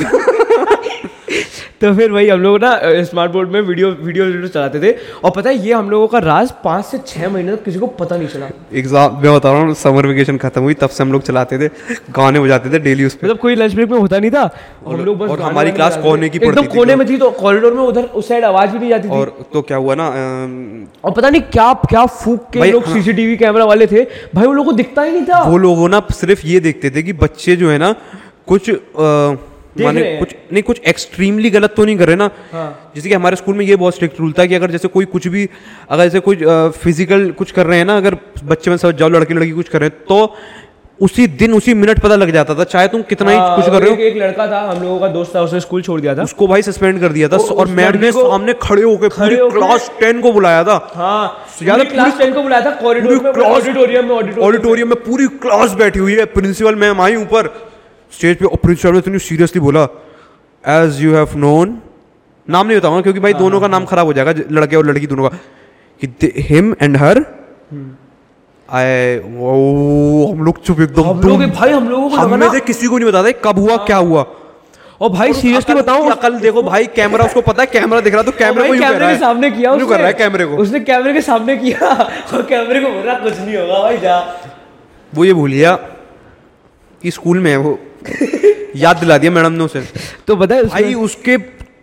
तो 1.81 1.93
फिर 1.95 2.11
वही 2.11 2.27
हम 2.29 2.41
लोग 2.41 2.57
ना 2.61 2.69
स्मार्ट 3.03 3.31
बोर्ड 3.31 3.49
में 3.49 3.59
वीडियो 3.61 3.89
वीडियो 3.89 4.25
वीडियो 4.25 4.47
चलाते 4.47 4.79
थे। 4.81 4.91
और 5.23 5.31
पता 5.31 5.49
है 5.49 5.55
ये 5.57 5.73
हम 5.73 5.89
लोगों 5.89 6.07
का 6.07 6.19
राज 6.19 6.51
पाँच 6.63 6.85
से 6.85 6.97
छह 7.07 7.29
महीने 7.29 7.55
तक 7.55 7.63
किसी 7.63 7.79
को 7.79 7.87
पता 7.99 8.17
नहीं 8.17 8.27
चला। 8.27 8.49
एग्ज़ाम 8.79 9.15
मैं 9.23 9.35
बता 9.35 9.51
रहा 9.51 9.61
हूँ 9.61 9.73
समर 9.73 10.07
वेकेशन 10.07 10.37
खत्म 10.37 10.61
हुई 10.61 10.73
तब 10.81 10.89
से 10.89 11.03
हम 11.03 11.11
लोग 11.13 11.21
चलाते 11.23 11.59
थे 11.59 11.69
गाने 12.17 12.39
बजाते 12.39 12.73
थे 12.73 12.79
डेली 12.79 13.05
उस 13.05 13.15
पर 13.15 13.27
मतलब 13.27 13.39
कोई 13.39 13.55
लंच 13.55 13.73
ब्रेक 13.75 13.89
में 13.91 13.97
होता 13.97 14.19
नहीं 14.19 14.31
था 14.31 14.43
और 14.85 14.95
हम 14.95 15.05
लोग 15.05 15.17
बस 15.17 15.29
और 15.29 15.41
हमारी 15.41 15.71
क्लास 15.71 15.97
कोने 16.03 16.29
की 16.29 16.39
पड़ती 16.39 16.49
एकदम 16.49 16.75
कोने 16.75 16.93
तो- 16.93 16.99
में 16.99 17.09
थी 17.09 17.17
तो 17.17 17.29
कॉरिडोर 17.39 17.73
में 17.73 17.83
उधर 17.83 18.03
उस 18.03 18.27
साइड 18.27 18.43
आवाज़ 18.45 18.71
भी 18.71 18.79
नहीं 18.79 18.89
जाती 18.89 19.07
थी। 19.07 19.11
और 19.11 19.35
तो 19.53 19.61
क्या 19.61 19.77
हुआ 19.77 19.95
ना 19.95 20.07
और 21.03 21.11
पता 21.11 21.29
नहीं 21.29 21.41
क्या 21.53 21.73
क्या 21.89 22.05
फूक 22.05 22.49
के 22.53 22.71
लोग 22.71 22.85
हाँ। 22.85 22.93
सीसीटीवी 22.93 23.37
कैमरा 23.37 23.65
वाले 23.65 23.87
थे। 23.87 24.03
भाई 24.35 24.45
उन 24.45 24.55
लोगों 24.55 24.71
को 24.71 24.77
दिखता 24.77 25.01
ही 25.01 25.11
नहीं 25.11 25.25
था। 25.25 25.43
वो 25.43 25.57
लोगों 25.57 25.89
ना 25.89 26.01
सिर्फ़ 26.13 26.47
ये 26.47 26.59
देखते 26.59 26.89
थे 26.89 27.03
कि 27.03 27.13
बच्चे 27.23 27.55
जो 27.55 27.69
है 27.71 27.77
ना 27.77 27.95
कुछ 28.49 28.69
माने 29.77 30.01
कुछ 30.19 30.35
नहीं 30.53 30.63
कुछ 30.63 30.79
एक्सट्रीमली 30.87 31.49
गलत 31.49 31.73
तो 31.75 31.85
नहीं 31.85 31.97
कर 31.97 32.07
रहे 32.07 32.15
ना। 32.15 32.29
हाँ। 32.51 32.91
जैसे 32.95 33.09
कि 33.09 33.15
हमारे 33.15 33.35
स्कूल 33.35 33.55
में 33.55 33.65
ये 33.65 33.75
बहुत 33.75 33.95
स्ट्रिक्ट 33.95 34.19
रूल 34.19 34.31
था 34.39 34.45
कि 34.45 34.55
अगर 34.55 34.71
जैसे 34.71 34.87
कोई 34.89 35.05
कुछ 35.07 35.27
भी 35.27 35.49
अगर 35.89 36.03
जैसे 36.03 36.19
कुछ 36.21 36.43
फ़िज़िकल 36.77 37.29
कुछ 37.33 37.51
कर 37.51 37.65
रहे 37.65 37.77
हैं 37.77 37.85
ना 37.85 37.97
अगर 37.97 38.17
बच्चे 38.45 38.71
में 38.71 38.77
सब 38.77 38.97
जाओ 38.97 39.09
लड़के 39.09 39.33
लड़की 39.33 39.51
कुछ 39.51 39.69
कर 39.69 39.79
रहे 39.79 39.89
हैं 39.89 40.05
तो 40.09 40.35
उसी 40.99 41.25
दिन 41.39 41.53
उसी 41.53 41.73
मिनट 41.73 41.99
पता 42.01 42.15
लग 42.15 42.31
जाता 42.33 42.55
था 42.55 42.63
चाहे 42.65 42.87
तुम 42.87 43.01
कितना 43.09 43.31
ही 43.31 43.37
हाँ, 43.37 43.55
कुछ 43.55 43.65
कर 43.65 43.81
रहे 43.81 43.89
हो। 43.89 43.95
एक 43.97 44.17
लड़का 44.17 44.47
था 44.47 44.59
हम 44.61 44.81
लोगों 44.83 44.99
का 44.99 45.07
दोस्त 45.09 45.35
था 45.35 45.41
उसने 45.41 45.59
स्कूल 45.59 45.81
छोड़ 45.81 45.99
दिया 46.01 46.15
था। 46.15 46.23
उसको 46.23 46.47
भाई 46.47 46.61
सस्पेंड 46.61 46.99
कर 47.01 47.11
दिया 47.11 47.27
था 47.27 47.37
और 47.53 47.67
मैम 47.69 47.97
ने 47.99 48.11
सामने 48.11 48.53
खड़े 48.61 48.81
होकर 48.81 49.09
पूरी 49.09 49.37
क्लास 49.51 49.89
टेन 49.99 50.21
को 50.21 50.31
बुलाया 50.33 50.63
था। 50.63 50.75
हाँ 50.95 51.45
याद 51.63 51.85
क्लास 51.91 52.17
टेन 52.17 52.33
को 52.33 52.43
बुलाया 52.43 52.65
था 52.65 52.71
कॉरिडोर 52.81 53.23
में 53.23 53.43
ऑडिटोरियम 53.45 54.05
में 54.05 54.15
ऑडिटोरियम 54.41 54.89
में। 54.89 55.03
पूरी 55.03 55.27
क्लास 55.41 55.73
बैठी 55.75 55.99
हुई 55.99 56.15
है 56.15 56.25
प्रिंसिपल 56.35 56.75
मैम 56.75 57.01
आई 57.01 57.15
ऊपर। 57.15 57.53
स्टेज 58.11 58.37
पे 58.37 58.45
और 58.45 58.57
प्रिंसिपल 58.57 58.93
ने 58.93 58.99
इतनी 58.99 59.19
सीरियसली 59.19 59.61
बोला 59.61 59.83
एज 60.63 61.01
यू 61.01 61.13
हैव 61.15 61.37
नोन 61.37 61.77
नाम 62.47 62.67
नहीं 62.67 62.77
बताऊँगा 62.77 63.01
क्योंकि 63.01 63.19
भाई 63.19 63.33
दोनों 63.35 63.59
का 63.61 63.67
नाम 63.67 63.85
खराब 63.85 64.05
हो 64.07 64.13
जाएगा 64.13 64.33
लड़के 64.51 64.75
और 64.75 64.85
लड़की 64.85 65.07
दोनों 65.07 65.29
का। 65.29 65.37
कि 66.01 66.31
हिम 66.49 66.75
एंड 66.81 66.97
हर 66.97 67.17
आई 68.69 69.15
हम 69.19 70.41
लोग 70.45 70.61
चुप 70.63 70.79
एकदम 70.81 71.03
हम 71.03 71.21
लोग 71.21 71.43
भाई 71.51 71.71
हम 71.71 71.89
लोगों 71.89 72.09
को 72.09 72.15
हम 72.15 72.39
में 72.39 72.49
से 72.49 72.59
किसी 72.61 72.87
को 72.87 72.97
नहीं 72.97 73.09
बताते 73.09 73.33
कब 73.45 73.59
हुआ 73.59 73.77
क्या 73.85 73.97
हुआ। 73.97 74.25
और 75.01 75.09
भाई 75.09 75.33
सीरियसली 75.33 75.75
बताऊँ 75.75 76.09
अकल 76.11 76.39
देखो 76.39 76.61
भाई 76.63 76.87
कैमरा 76.95 77.25
उसको 77.25 77.41
पता 77.41 77.63
है 77.63 77.67
कैमरा 77.67 77.99
दिख 78.01 78.13
रहा 78.13 78.23
तो 78.23 78.31
कैमरे 78.39 78.67
को 78.67 78.73
कैमरे 78.79 79.07
के 79.07 79.17
सामने 79.19 79.51
किया 79.51 79.71
उसने 79.71 79.87
कर 79.87 79.97
रहा 79.97 80.07
है 80.07 80.13
कैमरे 80.13 80.45
को। 80.45 80.57
उसने 80.57 80.79
कैमरे 80.81 81.13
के 81.13 81.21
सामने 81.21 81.57
किया 81.57 81.89
और 82.33 82.41
कैमरे 82.49 82.81
को 82.81 82.89
बोल 82.89 83.01
रहा 83.01 83.15
कुछ 83.19 83.39
नहीं 83.39 83.57
होगा 83.57 83.79
भाई 83.81 83.97
जा। 83.97 84.17
वो 85.13 85.25
ये 85.25 85.33
भूल 85.33 85.51
गया। 85.51 85.77
कि 87.03 87.11
स्कूल 87.11 87.39
में 87.39 87.51
है 87.51 87.57
वो। 87.59 87.77
याद 88.77 88.97
दिला 88.97 89.17
दिया 89.17 89.31
मैडम 89.31 89.51
ने 89.53 89.63
उसे। 89.63 89.81
तो 90.27 90.35
है 90.37 90.63
भाई 90.65 90.93
उसके 91.05 91.37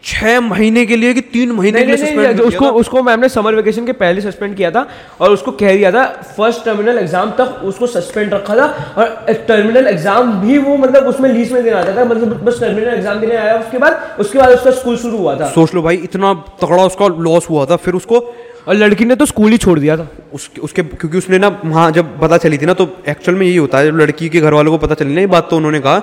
छह 0.05 0.41
महीने 0.41 0.85
के 0.87 0.97
लिए 0.97 1.13
कि 1.15 1.21
तीन 1.23 1.53
महीने 1.53 1.85
के 1.85 1.97
लिए 1.97 2.11
नहीं 2.17 2.41
उसको 2.41 2.67
उसको 2.81 3.03
मैम 3.03 3.21
ने 3.21 3.29
समर 3.29 3.55
वेकेशन 3.55 3.87
के 3.87 3.93
पहले 3.95 4.21
सस्पेंड 4.21 4.55
किया 4.57 4.71
था 4.71 4.87
और 5.21 5.31
उसको 5.31 5.53
कह 5.53 5.75
दिया 5.77 5.91
था 5.93 6.05
फ़र्स्ट 6.37 6.65
टर्मिनल 6.65 6.99
एग्ज़ाम 6.99 7.31
तक 7.39 7.61
उसको 7.65 7.87
सस्पेंड 7.87 8.35
रखा 8.35 8.57
था 8.57 8.67
और 8.99 9.33
टर्मिनल 9.49 9.87
एग्ज़ाम 9.87 10.33
भी 10.41 10.59
वो 10.59 10.77
मतलब 10.77 11.07
उसमें 11.07 11.29
लीज 11.33 11.53
में 11.53 11.63
देना 11.65 11.79
आता 11.79 11.97
था 11.97 12.05
मतलब 12.05 12.45
बस 12.45 12.61
टर्मिनल 12.61 12.95
एग्ज़ाम 12.95 13.21
देने 13.21 13.37
आया 13.37 13.59
उसके 13.59 13.79
बाद 13.79 14.17
उसके 14.21 14.39
बाद 14.39 14.53
उसका 14.53 14.71
स्कूल 14.73 14.97
शुरू 14.97 15.17
हुआ 15.19 15.35
था। 15.41 15.49
सोच 15.55 15.75
लो 15.75 15.83
भाई 15.83 15.97
इतना 16.05 16.33
तगड़ा 16.63 16.85
उसका 16.85 17.07
लॉस 17.21 17.51
हुआ 17.51 17.65
था 17.67 17.77
फिर 17.79 17.95
उसको 17.95 18.21
और 18.67 18.75
लड़की 18.75 19.05
ने 19.05 19.15
तो 19.17 19.27
स्कूल 19.27 19.51
ही 19.53 19.59
छोड़ 19.59 19.79
दिया 19.79 19.97
था। 19.97 20.09
उसके 20.35 20.61
उसके 20.61 20.83
क्योंकि 20.83 21.19
उसने 21.19 21.39
ना 21.39 21.49
वहाँ 21.65 21.91
जब 21.93 22.19
पता 22.21 22.37
चली 22.39 22.59
थी 22.59 22.67
ना 22.67 22.75
तो 22.75 22.89
एक्चुअल 23.09 23.37
में 23.39 23.47
यही 23.47 23.57
होता 23.57 23.79
है 23.79 23.87
जब 23.87 23.99
लड़की 23.99 24.29
के 24.29 24.41
घर 24.41 24.55
वालों 24.55 24.73
को 24.73 24.79
पता 24.87 24.95
चली 24.95 25.15
ना 25.15 25.21
ये 25.21 25.27
बात 25.35 25.51
तो 25.51 25.57
उन्होंने 25.57 25.81
कहा 25.81 25.99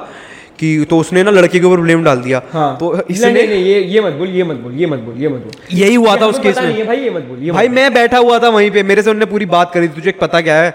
कि 0.59 0.85
तो 0.89 0.97
उसने 0.99 1.23
ना 1.23 1.31
लड़के 1.31 1.59
के 1.59 1.65
ऊपर 1.65 1.79
ब्लेम 1.81 2.03
डाल 2.03 2.19
दिया। 2.21 2.41
हाँ, 2.51 2.77
तो 2.79 3.01
इसने 3.09 3.31
नहीं 3.33 3.47
नहीं 3.47 3.63
ये 3.63 3.79
ये 3.83 4.01
मत 4.01 4.13
बोल 4.13 4.29
ये 4.29 4.43
मत 4.43 4.55
बोल 4.57 4.73
ये 4.73 4.87
मत 4.87 4.99
बोल 4.99 5.15
ये 5.21 5.29
मत 5.29 5.41
बोल। 5.41 5.77
यही 5.77 5.95
हुआ 5.95 6.15
था 6.15 6.25
हमें 6.25 6.33
उस 6.33 6.39
केस 6.39 6.57
में। 6.57 6.85
भाई 6.87 6.97
ये 6.97 7.09
मत 7.09 7.23
बोल 7.23 7.39
ये 7.43 7.51
भाई 7.51 7.67
मैं 7.69 7.93
बैठा 7.93 8.17
हुआ 8.17 8.37
था 8.39 8.49
वहीं 8.49 8.69
पे 8.71 8.83
मेरे 8.83 9.01
से 9.01 9.09
उन्होंने 9.09 9.31
पूरी 9.31 9.45
बात 9.53 9.71
करी 9.73 9.87
थी 9.87 9.93
तुझे 9.93 10.11
पता 10.21 10.41
क्या 10.41 10.55
है? 10.55 10.73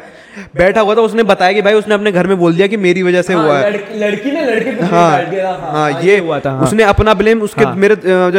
बैठा 0.57 0.81
हुआ 0.81 0.95
था 0.95 1.01
उसने 1.03 1.23
बताया 1.25 1.53
कि 1.53 1.63
भाई 1.63 1.75
उसने 1.75 1.95
अपने 1.95 2.13
घर 2.13 2.27
में 2.27 2.37
बोल 2.39 2.55
दिया 2.55 2.67
कि 2.67 2.77
मेरी 2.79 3.03
वजह 3.03 3.23
से 3.23 3.35
बोल। 3.35 3.45
हुआ 3.45 3.55
हाँ, 3.55 3.63
है 3.63 3.71
लड़की 3.71 3.99
लड़की 4.01 4.31
ने 4.31 4.45
लड़के 4.47 4.71
पे 4.73 4.85
हाँ 4.87 5.31
दिया 5.31 5.53
था। 5.55 5.71
हाँ 5.73 6.03
ये 6.03 6.19
हुआ 6.19 6.41
था 6.41 6.51
हाँ। 6.51 6.67
उसने 6.67 6.83
अपना 6.85 7.15
ब्लेम 7.15 7.43
उसके 7.43 7.65
हाँ। 7.65 7.75
मेरे 7.77 7.97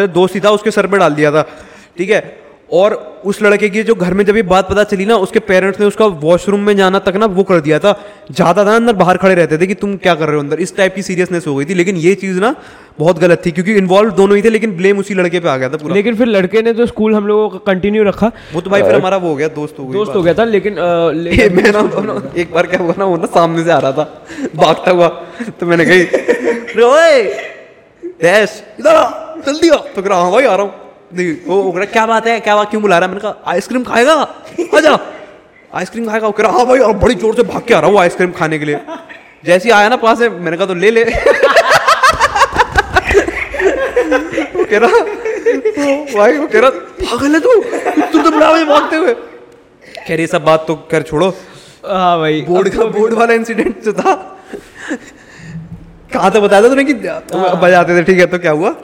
दोस्त 0.10 0.36
ही 0.36 0.41
था 0.41 0.51
उसके 0.51 0.72
सर 0.72 0.88
पे 0.88 0.98
डाल 0.98 1.13
दिया 1.13 1.32
था। 1.32 1.41
ठीक 1.98 2.10
है? 2.10 2.22
और 2.71 3.21
उस 3.25 3.41
लड़के 3.41 3.67
की 3.69 3.83
जो 3.83 3.93
घर 3.95 4.13
में 4.13 4.23
जब 4.25 4.35
ये 4.35 4.41
बात 4.49 4.69
पता 4.69 4.83
चली 4.83 5.05
ना 5.05 5.15
उसके 5.17 5.39
पेरेंट्स 5.41 5.79
ने 5.79 5.85
उसका 5.85 6.05
वॉशरूम 6.23 6.59
में 6.61 6.75
जाना 6.77 6.99
तक 6.99 7.15
ना 7.15 7.25
वो 7.27 7.43
कर 7.43 7.59
दिया 7.61 7.79
था। 7.79 7.91
ज़्यादा 8.31 8.65
था 8.65 8.75
अंदर 8.75 8.93
बाहर 8.95 9.17
खड़े 9.17 9.35
रहते 9.35 9.57
थे 9.57 9.67
कि 9.67 9.73
तुम 9.75 9.95
क्या 9.97 10.13
कर 10.15 10.27
रहे 10.27 10.35
हो 10.35 10.41
अंदर। 10.41 10.59
इस 10.59 10.75
टाइप 10.77 10.95
की 10.95 11.01
सीरियसनेस 11.01 11.47
हो 11.47 11.55
गई 11.55 11.65
थी 11.65 11.73
लेकिन 11.73 11.95
ये 11.97 12.13
चीज़ 12.15 12.39
ना 12.39 12.55
बहुत 12.99 13.19
गलत 13.19 13.41
थी 13.45 13.51
क्योंकि 13.51 13.73
इन्वॉल्व 13.75 14.11
दोनों 14.11 14.35
ही 14.38 14.43
थे 14.43 14.49
लेकिन 14.49 14.75
ब्लेम 14.77 14.99
उसी 14.99 15.13
लड़के 15.13 15.39
पे 15.39 15.49
आ 15.49 15.55
गया 15.57 15.69
था 15.69 15.77
पूरा। 15.77 15.95
लेकिन 15.95 16.15
फिर 16.15 16.27
लड़के 16.27 16.61
ने 16.61 16.73
तो 16.73 16.85
स्कूल 16.85 17.15
हम 17.15 17.27
लोगों 17.27 17.49
का 17.49 17.57
कंटिन्यू 17.65 18.03
रखा 18.03 18.31
वो 18.53 18.61
तो 18.61 18.69
भाई 18.69 18.81
फिर 18.81 18.95
हमारा 18.95 19.17
वो 19.17 19.29
हो 19.29 19.35
गया 19.35 19.47
दोस्त 19.55 19.79
हो 19.79 19.85
गया 19.85 19.93
दोस्त 19.93 20.15
हो 20.15 20.21
गया 20.23 20.33
था 20.33 20.43
लेकिन 20.45 20.73
मैं 21.55 21.71
ना 21.71 22.21
एक 22.41 22.53
बार 22.53 22.67
क्या 22.67 22.79
हुआ 22.79 22.93
ना 22.97 23.05
वो 23.05 23.17
ना 23.17 23.25
सामने 23.38 23.63
से 23.63 23.71
आ 23.71 23.77
रहा 23.79 23.91
था 23.91 24.05
भागता 24.55 24.91
हुआ 24.91 25.07
तो 25.59 25.65
मैंने 25.65 25.85
कही 25.85 26.03
"रे 26.77 27.21
इधर 28.79 28.95
जल्दी 29.45 29.69
आ। 29.69 29.75
तो 29.95 30.01
कह 30.01 30.09
रहा 30.09 30.21
हाँ 30.21 30.31
भाई 30.31 30.45
आ 30.45 30.55
रहा 30.55 30.65
हूँ। 30.65 30.88
नहीं 31.13 31.35
वो 31.45 31.71
कह 31.71 31.85
क्या 31.85 32.05
बात 32.05 32.27
है? 32.27 32.39
क्या 32.39 32.55
बात? 32.55 32.69
क्यों 32.69 32.81
बुला 32.81 32.97
रहा 32.97 33.07
है? 33.07 33.15
मैंने 33.15 33.21
कहा 33.21 33.51
आइसक्रीम 33.51 33.83
खाएगा? 33.83 34.13
आजा 34.77 34.97
आइसक्रीम 35.71 36.05
खाएगा? 36.09 36.27
वो 36.27 36.31
कह 36.33 36.43
रहा 36.43 36.51
हाँ 36.51 36.65
भाई 36.65 36.79
और 36.79 36.93
बड़ी 36.97 37.15
ज़ोर 37.15 37.35
से 37.35 37.43
भाग 37.43 37.61
के 37.67 37.73
आ 37.73 37.79
रहा 37.79 37.89
हूँ 37.89 37.99
आइसक्रीम 37.99 38.31
खाने 38.31 38.59
के 38.59 38.65
लिए। 38.65 38.79
जैसे 39.45 39.69
ही 39.69 39.73
आया 39.73 39.89
ना 39.89 39.95
पास 39.97 40.19
से 40.19 40.29
मैंने 40.29 40.57
कहा 40.57 40.65
तो 40.67 40.73
ले 40.75 40.91
ले। 40.91 41.03
वो 44.55 44.63
कह 44.65 44.77
रहा 44.77 44.99
भाई 46.15 46.37
वो 46.37 46.47
कह 46.47 46.59
रहा 46.59 46.69
पागल 46.69 47.33
है 47.35 47.39
तू? 47.39 47.53
तू 48.11 48.21
तो 48.21 48.31
बुला 48.31 48.51
भागते 48.65 48.95
हुए। 48.95 49.13
कह 49.13 50.15
रही 50.15 50.27
सब 50.27 50.43
बात 50.43 50.65
तो 50.67 50.75
कर 50.91 51.01
छोड़ो। 51.03 51.29
हाँ 51.85 52.17
भाई 52.19 52.41
बोर्ड 52.47 52.69
का 52.69 52.85
बोर्ड 52.97 53.13
वाला 53.13 53.33
इंसिडेंट 53.33 53.83
जो 53.83 53.93
था 53.93 54.13
कहाँ 56.13 56.31
तो 56.31 56.41
बताया 56.41 56.63
था 56.63 56.67
तूने 56.69 56.83
कि 56.83 56.93
बजाते 56.93 57.97
थे 57.97 58.03
ठीक 58.03 58.19
है 58.19 58.25
तो 58.27 58.39
क्या 58.39 58.51
हुआ? 58.51 58.75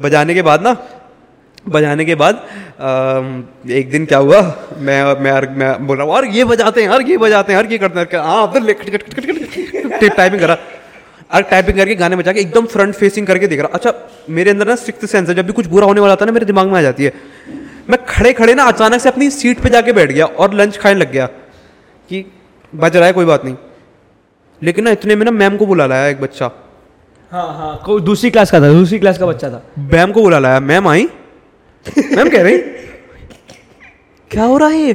बजाने 0.00 0.34
के 0.34 0.42
बाद 0.42 0.62
ना 0.62 0.72
बजाने 1.66 2.04
के 2.04 2.14
बाद 2.14 2.42
एक 3.70 3.90
दिन 3.90 4.06
क्या 4.06 4.18
हुआ? 4.18 4.40
मैं 4.78 5.02
मैं 5.20 5.30
यार 5.30 5.48
मैं 5.50 5.86
बोल 5.86 5.96
रहा 5.96 6.06
हूँ 6.06 6.14
यार 6.14 6.24
ये 6.34 6.44
बजाते 6.44 6.82
हैं 6.82 6.88
यार 6.90 7.02
ये 7.02 7.16
बजाते 7.18 7.52
हैं 7.52 7.60
यार 7.60 7.72
ये 7.72 7.78
करते 7.78 8.00
हैं। 8.00 8.22
हाँ 8.22 8.52
कट 8.54 8.62
कट 8.90 10.16
टाइपिंग 10.16 10.40
करा। 10.40 10.56
और 11.30 11.42
टाइपिंग 11.50 11.76
करके 11.76 11.94
गाने 11.94 12.16
बजा 12.16 12.32
के 12.32 12.40
एकदम 12.40 12.66
फ्रंट 12.66 12.94
फेसिंग 12.94 13.26
करके 13.26 13.46
देख 13.46 13.60
रहा। 13.60 13.68
अच्छा 13.74 13.92
मेरे 14.30 14.50
अंदर 14.50 14.66
ना 14.68 14.74
सिक्स 14.76 15.10
सेंस 15.10 15.28
है 15.28 15.34
जब 15.34 15.46
भी 15.46 15.52
कुछ 15.52 15.66
बुरा 15.66 15.86
होने 15.86 16.00
वाला 16.00 16.16
था 16.16 16.24
ना 16.24 16.32
मेरे 16.32 16.46
दिमाग 16.46 16.66
में 16.68 16.78
आ 16.78 16.82
जाती 16.82 17.04
है। 17.04 17.12
मैं 17.90 17.98
खड़े 18.08 18.32
खड़े 18.32 18.54
ना 18.54 18.64
अचानक 18.64 19.00
से 19.00 19.08
अपनी 19.08 19.30
सीट 19.30 19.60
पे 19.60 19.68
जाके 19.70 19.92
बैठ 19.92 20.12
गया 20.12 20.26
और 20.26 20.54
लंच 20.54 20.76
खाने 20.76 20.94
लग 20.94 21.12
गया 21.12 21.26
कि 22.10 22.24
बज 22.72 22.96
रहा 22.96 23.06
है 23.06 23.12
कोई 23.12 23.24
बात 23.24 23.44
नहीं। 23.44 23.56
लेकिन 24.62 24.84
ना 24.84 24.90
इतने 24.90 25.14
में 25.16 25.24
ना 25.24 25.30
मैम 25.30 25.56
को 25.56 25.66
बुला 25.66 25.86
लाया 25.86 26.06
एक 26.08 26.20
बच्चा। 26.20 26.50
हाँ 27.32 27.48
हाँ 27.56 28.00
दूसरी 28.02 28.30
क्लास 28.30 28.50
का 28.50 28.60
था 28.60 28.72
दूसरी 28.72 28.98
क्लास 28.98 29.18
का 29.18 29.26
बच्चा 29.26 29.50
था। 29.50 29.62
मैम 29.92 30.12
को 30.12 30.22
बुला 30.22 30.38
लाया। 30.38 30.60
मैम 30.62 30.88
आई 30.88 31.08
मैम 31.86 32.28
कह 32.28 32.42
रही 32.42 32.58
क्या 34.30 34.44
हो 34.44 34.56
रहा 34.58 34.68
है 34.68 34.78
ये? 34.78 34.92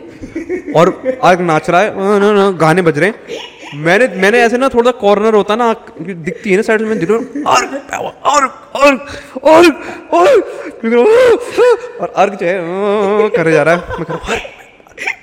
और 0.78 1.20
आग 1.24 1.42
नाच 1.42 1.70
रहा 1.70 1.82
है 1.82 1.90
"हाँ, 1.96 2.20
ना, 2.20 2.32
ना, 2.32 2.50
गाने 2.62 2.82
बज 2.82 2.98
रहे 3.00 3.10
हैं। 3.10 3.80
मैंने 3.86 4.08
मैंने 4.22 4.40
ऐसे 4.42 4.58
ना 4.58 4.68
थोड़ा 4.70 4.92
कॉर्नर 5.02 5.34
होता 5.34 5.56
ना 5.56 5.74
दिखती 6.02 6.50
है 6.50 6.56
ना 6.56 6.62
साइड 6.62 6.82
में 6.82 6.98
दिख 7.00 7.10
रहा 7.12 7.52
और 7.52 7.66
और 7.98 8.46
और 8.76 8.96
और 9.44 9.66
और 10.14 10.38
और 12.02 12.14
अर्ग 12.16 12.36
जो 12.36 12.46
है 12.46 12.58
"अं" 12.58 13.30
करे 13.36 13.52
जा 13.52 13.64
रहा 13.64 13.76
है। 13.76 13.98
मैं 13.98 14.06
कर 14.06 14.14
रहा 14.14 14.26
हूँ, 14.26 14.36
"अर्ग, 14.36 14.42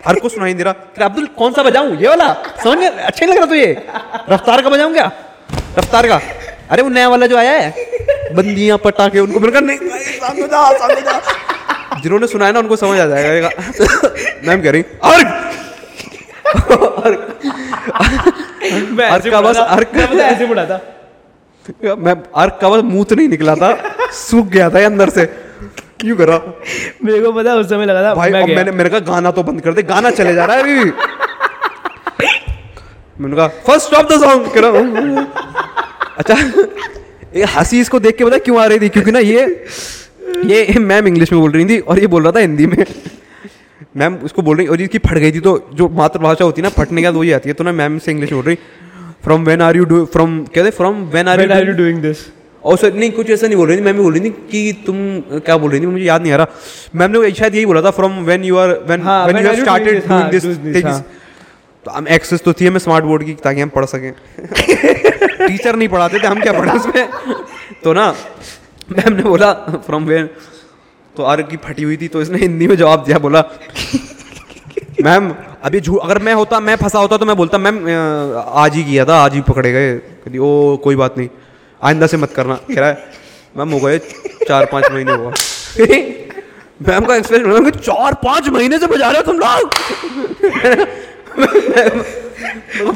अर्ग 0.06 0.20
को 0.20 0.28
सुनाई 0.28 0.54
दे 0.54 0.62
रहा। 0.62 0.72
फिर 0.94 1.04
अब्दुल 1.04 1.26
कौन 1.38 1.52
सा 1.52 1.62
बजाऊं? 1.62 1.96
ये 1.98 2.08
वाला? 2.08 2.32
समझ 2.64 2.78
में? 2.78 2.88
अच्छा 2.88 3.26
नहीं 3.26 3.34
लग 3.34 3.38
रहा 3.38 3.46
तुझे? 3.46 3.86
रफ्तार 4.34 4.62
का 4.62 4.70
बजाऊं 4.70 4.92
क्या? 4.92 5.10
रफ्तार 5.78 6.08
का? 6.08 6.20
अरे 6.70 6.82
वो 6.82 6.88
नया 6.88 7.08
वाला 7.08 7.26
जो 7.26 7.36
आया 7.36 7.52
है 7.52 8.34
बंदियाँ 8.34 8.78
पटाखे 8.84 9.20
उनको 9.20 9.40
मैंने 9.40 9.52
कहा 9.52 9.60
नहीं 9.60 9.78
सामने 10.18 10.46
जा 10.48 10.70
सामने 10.78 11.00
जा। 11.00 11.20
जिन्होंने 12.02 12.26
सुना 12.26 12.46
है 12.46 12.52
ना 12.52 12.58
उनको 12.58 12.76
समझ 12.76 12.98
आ 13.00 13.06
जाएगा। 13.06 13.50
मैम 14.46 14.62
कह 14.62 14.70
रही 14.70 14.82
अर्क! 14.82 15.40
का 19.30 19.40
बस 19.40 19.56
अर्क- 19.56 19.96
मैं 20.14 20.24
ऐसे 20.24 20.46
मुड़ा 20.46 20.64
था 20.64 20.80
मैं 21.98 22.14
अर्क 22.36 22.58
का 22.60 22.68
बस 22.70 22.82
मुँह 22.84 23.04
तो 23.04 23.14
नहीं 23.14 23.28
निकला 23.28 23.54
था 23.54 23.68
सूख 24.12 24.46
गया 24.46 24.68
था 24.70 24.84
अंदर 24.86 25.10
से। 25.10 25.24
क्यों 26.00 26.16
करा? 26.16 26.38
मेरे 27.04 27.20
को 27.20 27.32
पता 27.32 27.54
उस 27.54 27.68
समय 27.68 27.86
लगा 27.86 28.02
था 28.02 28.14
भाई 28.14 28.30
मैं 28.30 28.42
अब 28.42 28.48
मैंने 28.48 28.70
मैंने 28.70 28.90
कहा 28.90 28.98
गाना 29.12 29.30
तो 29.30 29.42
बंद 29.42 29.60
कर 29.60 29.72
दे 29.72 29.82
गाना 29.82 30.10
चले 30.10 30.34
जा 30.34 30.44
रहा 30.44 30.56
है 30.56 30.62
अभी। 30.62 30.74
मैंने 33.20 33.36
कहा 33.36 33.48
फ़र्स्ट 33.66 33.86
स्टॉप 33.86 34.12
द 34.12 34.20
सॉन्ग 34.20 34.64
हूँ। 34.64 35.26
अच्छा 36.18 36.34
ये 37.36 37.44
हँसी 37.56 37.80
इसको 37.80 37.98
देख 38.00 38.16
के 38.16 38.24
पता 38.24 38.38
क्यों 38.38 38.60
आ 38.60 38.66
रही 38.66 38.78
थी? 38.80 38.88
क्योंकि 38.88 39.10
ना 39.10 39.18
ये 39.18 39.44
ये 40.46 40.78
मैम 40.80 41.06
इंग्लिश 41.06 41.32
में 41.32 41.40
बोल 41.40 41.50
रही 41.50 41.64
थी 41.64 41.78
और 41.78 41.98
ये 41.98 42.06
बोल 42.06 42.22
रहा 42.22 42.32
था 42.32 42.40
हिंदी 42.40 42.66
में। 42.66 42.84
मैम 43.96 44.14
उसको 44.24 44.42
बोल 44.42 44.56
रही 44.56 44.66
और 44.66 44.80
इसकी 44.80 44.98
फट 44.98 45.18
गई 45.18 45.32
थी 45.32 45.40
तो 45.40 45.70
जो 45.74 45.88
मातृभाषा 45.88 46.44
होती 46.44 46.60
है 46.60 46.62
ना 46.62 46.68
फटने 46.76 47.02
के 47.02 47.06
बाद 47.08 47.14
वही 47.14 47.32
आती 47.32 47.48
है 47.48 47.54
तो 47.54 47.64
ना 47.64 47.72
मैम 47.72 47.98
से 47.98 48.10
इंग्लिश 48.10 48.32
बोल 48.32 48.44
रही 48.44 48.58
from 49.24 49.44
when 49.44 49.62
are 49.62 49.76
you 49.76 49.84
do 49.84 50.04
from 50.12 50.38
कहते 50.54 50.70
from 50.70 51.02
when 51.14 51.28
are 51.28 51.40
you 51.40 51.66
you 51.66 51.74
doing 51.74 52.02
this? 52.04 52.18
और 52.64 52.76
सर 52.78 52.94
नहीं 52.94 53.10
कुछ 53.12 53.30
ऐसा 53.30 53.46
नहीं 53.46 53.56
बोल 53.56 53.68
रही 53.68 53.76
थी 53.78 53.82
मैम 53.82 53.96
भी 53.96 54.02
बोल 54.02 54.12
रही 54.12 54.20
थी 54.24 54.30
कि 54.50 54.82
तुम 54.86 54.96
क्या 55.40 55.56
बोल 55.56 55.70
रही 55.70 55.80
थी 55.80 55.86
मुझे 55.86 56.04
याद 56.04 56.22
नहीं 56.22 56.32
आ 56.32 56.36
रहा। 56.36 56.46
मैम 56.94 57.10
ने 57.10 57.30
शायद 57.30 57.54
यही 57.54 57.66
बोला 57.66 57.82
था 57.82 57.90
from 57.90 58.18
when 58.24 58.44
you 58.44 58.56
are 58.56 58.68
when 58.88 59.02
when 59.02 59.40
you 59.42 59.46
have 59.48 59.60
started 59.62 60.08
doing 60.08 60.30
this. 60.30 60.44
तो 61.84 61.90
हम 61.90 62.08
एक्सेस 62.08 62.42
तो 62.42 62.52
थी 62.52 62.66
हमें 62.66 62.78
स्मार्ट 62.78 63.04
बोर्ड 63.04 63.24
की 63.24 63.32
ताकि 63.44 63.60
हम 63.60 63.68
पढ़ 63.68 63.84
सकें। 63.84 64.12
टीचर 65.46 65.76
नहीं 65.76 65.88
पढ़ाते 65.88 66.18
थे 66.18 66.26
हम 66.26 66.40
क्या 66.40 66.52
पढ़े 66.52 66.72
उसमें? 66.72 67.08
तो 67.84 67.92
ना 67.92 68.14
मैम 68.88 69.12
ने 69.12 69.22
बोला 69.22 69.52
फ्रॉम 69.86 70.04
वेन 70.04 70.28
तो 71.14 71.22
आर 71.22 71.42
की 71.42 71.56
फटी 71.56 71.82
हुई 71.82 71.96
थी 71.96 72.08
तो 72.08 72.22
इसने 72.22 72.38
हिंदी 72.38 72.66
में 72.66 72.76
जवाब 72.76 73.04
दिया, 73.04 73.18
बोला, 73.18 73.42
मैम, 75.02 75.34
अभी 75.64 75.80
झूठ, 75.80 76.00
अगर 76.02 76.18
मैं 76.18 76.34
होता, 76.34 76.60
मैं 76.60 76.76
फंसा 76.76 76.98
होता 76.98 77.16
तो 77.16 77.26
मैं 77.26 77.36
बोलता, 77.36 77.58
मैम 77.58 77.76
आज 78.38 78.74
ही 78.74 78.84
किया 78.84 79.04
था, 79.04 79.16
आज 79.24 79.34
ही 79.34 79.40
पकड़े 79.40 79.72
गए। 79.72 79.94
कहती, 79.94 80.38
ओ, 80.38 80.76
कोई 80.84 80.96
बात 80.96 81.18
नहीं, 81.18 81.28
आइंदा 81.80 82.06
से 82.06 82.16
मत 82.16 82.32
करना। 82.32 82.54
कह 82.54 82.80
रहा 82.80 82.88
है, 82.88 83.04
मैम, 83.56 83.70
हो 83.70 83.80
गए 83.80 83.98
चार 83.98 84.64
पाँच 84.72 84.90
महीने 84.92 85.12
हुआ। 85.12 85.32
मैम 86.88 87.04
का 87.04 87.16
एक्सप्रेशन 87.16 87.46
मैम 87.46 87.70
चार 87.70 88.14
पाँच 88.24 88.48
महीने 88.48 88.78
से 88.78 88.86
बजा 88.86 89.10
रहे 89.10 89.20
हो 89.20 89.32
तुम 89.32 89.38
लोग? 89.38 89.74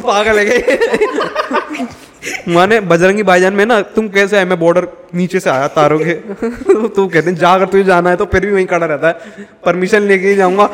पागल 0.03 0.39
है 0.39 0.47
माने 2.49 2.81
बजरंगी 2.83 3.23
भाईजान 3.23 3.53
में 3.53 3.65
ना, 3.67 3.81
तुम 3.81 4.09
कैसे 4.09 4.39
है 4.39 4.45
मैं 4.45 4.59
बॉर्डर 4.61 4.87
नीचे 5.15 5.41
से 5.41 5.51
आया, 5.51 5.67
तारों 5.69 5.99
के। 5.99 6.15
तो 6.15 7.07
कहते 7.07 7.31
हैं, 7.31 7.35
जा, 7.37 7.51
अगर 7.51 7.67
तुझे 7.67 7.85
जाना 7.85 8.11
है 8.11 8.17
तो 8.17 8.25
फिर 8.27 8.47
भी 8.47 8.53
वहीं 8.53 8.67
खड़ा 8.67 8.87
रहता 8.87 9.09
है। 9.09 9.47
परमिशन 9.65 10.03
लेके 10.03 10.29
ही 10.29 10.35
जाऊँगा। 10.37 10.69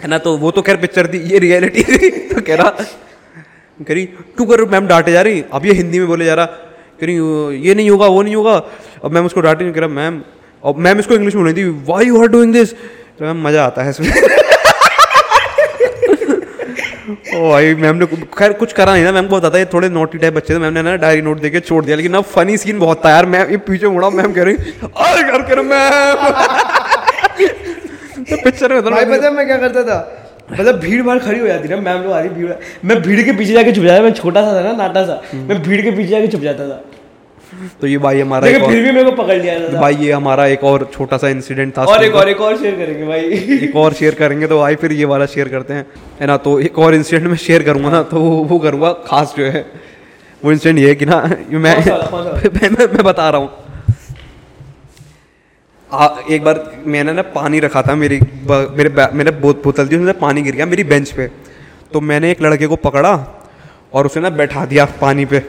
है 0.00 0.08
ना 0.08 0.18
तो 0.18 0.36
वो 0.36 0.50
तो 0.50 0.62
खैर 0.62 0.76
पिक्चर 0.76 1.06
थी 1.06 1.18
ये 1.32 1.38
रियलिटी 1.38 1.82
थी। 1.88 2.10
तो 2.28 2.40
कह 2.40 2.54
रहा, 2.54 2.70
कह 2.70 3.94
रही 3.94 4.04
क्यों 4.06 4.46
कर 4.46 4.64
मैम 4.70 4.86
डांटे 4.86 5.12
जा 5.12 5.22
रही, 5.22 5.44
अब 5.52 5.66
ये 5.66 5.72
हिंदी 5.72 5.98
में 5.98 6.06
बोले 6.08 6.24
जा 6.24 6.34
रहा। 6.34 6.46
कह 6.46 7.06
रही, 7.06 7.16
ये 7.60 7.74
नहीं 7.74 7.90
होगा, 7.90 8.06
वो 8.06 8.22
नहीं 8.22 8.36
होगा। 8.36 8.54
अब 9.04 9.12
मैम 9.12 9.26
उसको 9.26 9.40
डांटे 9.40 9.64
नहीं 9.64 9.74
कह 9.74 9.80
रहा 9.80 9.88
मैम 9.90 10.20
और 10.62 10.74
मैम 10.76 10.98
इसको 10.98 11.14
इंग्लिश 11.14 11.34
में 11.34 11.44
बोल 11.44 11.52
रही 11.52 11.64
थी 11.64 11.68
why 11.86 12.06
you 12.06 12.20
are 12.22 12.28
doing 12.28 12.52
this 12.52 12.72
तो 12.72 13.24
मैम 13.24 13.46
मज़ा 13.46 13.64
आता 13.64 13.82
है 13.82 13.90
इसमें। 13.90 14.10
ओ 17.34 17.48
भाई 17.50 17.74
मैम 17.74 17.96
ने 17.96 18.06
खैर 18.38 18.52
कुछ 18.58 18.72
करा 18.72 18.92
नहीं 18.94 19.04
ना 19.04 19.12
मैम 19.12 19.26
को 19.28 19.36
बताता 19.36 19.58
है 19.58 19.64
थोड़े 19.72 19.88
नोटी 19.88 20.18
टाइप 20.18 20.34
बच्चे 20.34 20.54
थे 20.54 20.58
मैम 20.58 20.72
ने 20.74 20.82
ना 20.82 20.94
डायरी 21.04 21.22
नोट 21.22 21.40
देके 21.40 21.60
छोड़ 21.60 21.84
दिया 21.84 21.96
लेकिन 21.96 22.12
ना 22.12 22.20
फनी 22.34 22.56
सीन 22.56 22.78
बहुत 22.78 23.04
था 23.04 23.10
यार। 23.10 23.26
मैं 23.26 23.48
ये 23.50 23.56
पीछे 23.68 23.88
मुड़ा 23.88 24.10
मैम 24.10 24.32
कह 24.32 24.42
रही 24.42 24.54
अरे 24.54 25.22
कर 25.30 25.42
कर 25.48 25.62
मैम। 25.62 26.16
तो 28.30 28.36
पिक्चर 28.44 28.72
में 28.72 28.82
भाई 28.82 29.04
पता 29.04 29.24
है 29.26 29.32
मैं 29.34 29.46
क्या 29.46 29.56
करता 29.58 29.82
था? 29.82 29.98
मतलब 30.52 30.78
भीड़ 30.80 31.02
भाड़ 31.02 31.18
खड़ी 31.18 31.38
हो 31.40 31.46
जाती 31.46 31.68
ना 31.68 31.76
मैम 31.76 32.02
लोग 32.02 32.12
आ 32.12 32.18
रही 32.20 32.28
भीड़ 32.28 32.52
मैं 32.84 33.00
भीड़ 33.02 33.22
के 33.24 33.32
पीछे 33.38 33.52
जाके 33.52 33.72
छुप 33.72 33.84
जाता 33.84 34.02
मैं 34.02 34.12
छोटा 34.12 34.42
सा 34.44 34.54
था 34.56 34.62
ना 34.62 34.72
नाटा 34.82 35.04
सा 35.06 35.20
मैं 35.34 35.62
भीड़ 35.62 35.80
के 35.82 35.90
पीछे 35.90 36.08
जाके 36.08 36.28
छुप 36.28 36.40
जाता 36.40 36.68
था। 36.68 36.82
तो 37.80 37.86
ये 37.86 37.98
भाई 37.98 38.20
हमारा 38.20 38.48
एक 38.48 38.62
फिर 38.62 38.82
भी 38.82 38.90
मेरे 38.92 39.04
को 39.04 39.16
पकड़ 39.16 39.36
लिया 39.36 39.58
था 39.62 39.80
भाई 39.80 39.94
ये 39.96 40.12
हमारा 40.12 40.46
एक 40.46 40.64
और 40.64 40.88
छोटा 40.94 41.16
सा 41.16 41.28
इंसिडेंट 41.28 41.76
था 41.78 41.84
और 41.84 42.04
एक 42.04 42.14
और 42.14 42.28
एक 42.28 42.40
और 42.40 42.56
शेयर 42.58 42.76
करेंगे 42.76 43.06
भाई। 43.06 43.20
एक 43.58 43.76
और 43.76 43.92
शेयर 43.94 44.14
करेंगे 44.14 44.46
तो 44.46 44.58
भाई 44.58 44.74
फिर 44.76 44.92
ये 44.92 45.04
वाला 45.04 45.26
शेयर 45.26 45.48
करते 45.48 45.74
हैं। 45.74 45.86
है 46.20 46.26
ना 46.26 46.36
तो 46.38 46.58
एक 46.60 46.78
और 46.78 46.94
इंसिडेंट 46.94 47.28
में 47.30 47.36
शेयर 47.38 47.62
करूँगा 47.62 47.90
ना 47.90 48.02
तो 48.04 48.20
वो 48.20 48.36
वो 48.44 48.58
करूँगा 48.58 48.92
खास 49.06 49.34
जो 49.38 49.44
है। 49.46 49.64
वो 50.42 50.52
इंसिडेंट 50.52 50.78
ये 50.78 50.88
है 50.88 50.94
कि 50.94 51.06
ना 51.06 51.20
मैं? 51.50 51.76
मैं, 51.76 52.70
मैं, 52.70 53.04
बता 53.04 53.28
रहा 53.30 53.40
हूँ। 53.40 53.50
आ, 55.90 56.08
एक 56.30 56.44
बार 56.44 56.64
मैंने 56.86 57.12
ना 57.12 57.22
पानी 57.34 57.60
रखा 57.60 57.82
था 57.82 57.94
मेरी 57.94 58.20
मेरे 58.50 59.08
मेरे 59.14 59.30
बोतल 59.42 59.88
थी 59.88 59.96
उसमें 59.96 60.18
पानी 60.18 60.42
गिर 60.42 60.54
गया 60.54 60.66
मेरी 60.66 60.84
बेंच 60.84 61.10
पे। 61.10 61.30
तो 61.92 62.00
मैंने 62.02 62.30
एक 62.30 62.42
लड़के 62.42 62.66
को 62.66 62.76
पकड़ा 62.76 63.12
और 63.94 64.06
उसे 64.06 64.20
ना 64.20 64.30
बैठा 64.32 64.64
दिया 64.66 64.84
पानी 65.00 65.24
पे। 65.24 65.42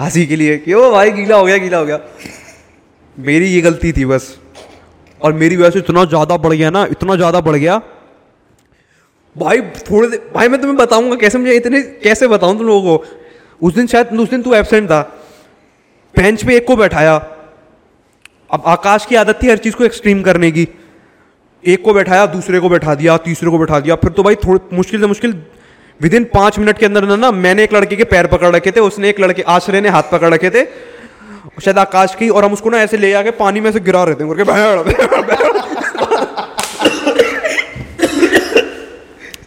हँसी 0.00 0.26
के 0.26 0.36
लिए 0.36 0.58
कि, 0.58 0.74
ओ 0.74 0.90
भाई, 0.90 1.10
गीला 1.10 1.36
हो 1.36 1.44
गया, 1.44 1.56
गीला 1.56 1.78
हो 1.78 1.86
गया। 1.86 2.00
मेरी 3.18 3.46
ये 3.46 3.60
गलती 3.60 3.92
थी 3.92 4.04
बस। 4.04 4.38
और 5.22 5.32
मेरी 5.32 5.56
वजह 5.56 5.70
से 5.70 5.78
इतना 5.78 6.04
ज़्यादा 6.04 6.36
बढ़ 6.36 6.52
गया 6.52 6.70
ना, 6.70 6.88
इतना 6.90 7.16
ज़्यादा 7.16 7.40
बढ़ 7.40 7.56
गया। 7.56 7.82
भाई, 9.38 9.60
थोड़े 9.60 10.08
दे- 10.08 10.34
भाई, 10.34 10.48
मैं 10.48 10.60
तुम्हें 10.60 10.76
बताऊँगा 10.76 11.16
कैसे 11.16 11.38
मुझे 11.38 11.52
इतने, 11.52 11.82
कैसे 11.82 12.28
बताऊँ 12.28 12.58
तुम 12.58 12.66
लोगों 12.66 12.98
को? 12.98 13.04
उस 13.62 13.74
दिन 13.74 13.86
शायद, 13.86 14.06
उस 14.06 14.30
दिन 14.30 14.42
तू 14.42 14.54
एबसेंट 14.54 14.86
था। 14.86 15.02
बेंच 16.16 16.46
पे 16.46 16.56
एक 16.56 16.66
को 16.66 16.76
बैठाया। 16.76 17.16
अब 18.50 18.62
आकाश 18.66 19.06
की 19.06 19.14
आदत 19.14 19.38
थी 19.42 19.50
हर 19.50 19.56
चीज़ 19.56 19.74
को 19.74 19.84
एक्सट्रीम 19.84 20.22
करने 20.22 20.50
की। 20.50 20.68
एक 21.66 21.84
को 21.84 21.94
बैठाया, 21.94 22.26
दूसरे 22.26 22.60
को 22.60 22.68
बैठा 22.68 22.94
दिया, 22.94 23.16
तीसरे 23.16 23.50
को 23.50 23.58
बैठा 23.58 23.80
दिया। 23.80 23.94
फिर 23.94 24.10
तो 24.10 24.22
भाई, 24.22 24.34
थोड़ी, 24.34 24.76
मुश्किल 24.76 25.00
से 25.00 25.06
मुश्किल 25.06 25.42
विद 26.00 26.14
इन 26.14 26.24
पाँच 26.24 26.58
मिनट 26.58 26.78
के 26.78 26.86
अंदर 26.86 27.02
ना 27.04 27.30
मैंने 27.30 27.64
एक 27.64 27.74
लड़के 27.74 27.96
के 27.96 28.04
पैर 28.04 28.26
पकड़ 28.26 28.56
रखे 28.56 28.70
थे 28.70 28.80
उसने 28.80 29.08
एक 29.08 29.20
लड़के 29.20 29.42
आश्रय 29.42 29.80
ने 29.80 29.88
हाथ 29.88 30.02
पकड़ 30.02 30.34
रखे 30.34 30.50
थे। 30.50 30.64
शायद 31.64 31.78
आकाश 31.78 32.14
की 32.14 32.28
और 32.28 32.44
हम 32.44 32.52
उसको 32.52 32.70
ना 32.70 32.78
ऐसे 32.78 32.96
ले 32.96 33.12
आके 33.12 33.30
पानी 33.30 33.60
में 33.60 33.72
से 33.72 33.80
गिरा 33.80 34.04
रहे 34.04 34.14
थे 34.14 34.28
करके 34.28 34.44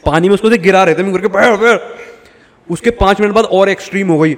पानी 0.05 0.27
में 0.27 0.33
उसको 0.33 0.49
से 0.49 0.57
गिरा 0.57 0.83
रहे 0.83 0.95
थे 0.95 1.03
मैं 1.03 1.13
करके 1.13 1.27
बैठ 1.27 1.59
बैठ 1.59 1.81
उसके 2.71 2.89
पाँच 2.89 3.21
मिनट 3.21 3.33
बाद 3.33 3.45
और 3.45 3.69
एक्सट्रीम 3.69 4.07
हो 4.09 4.19
गई। 4.19 4.33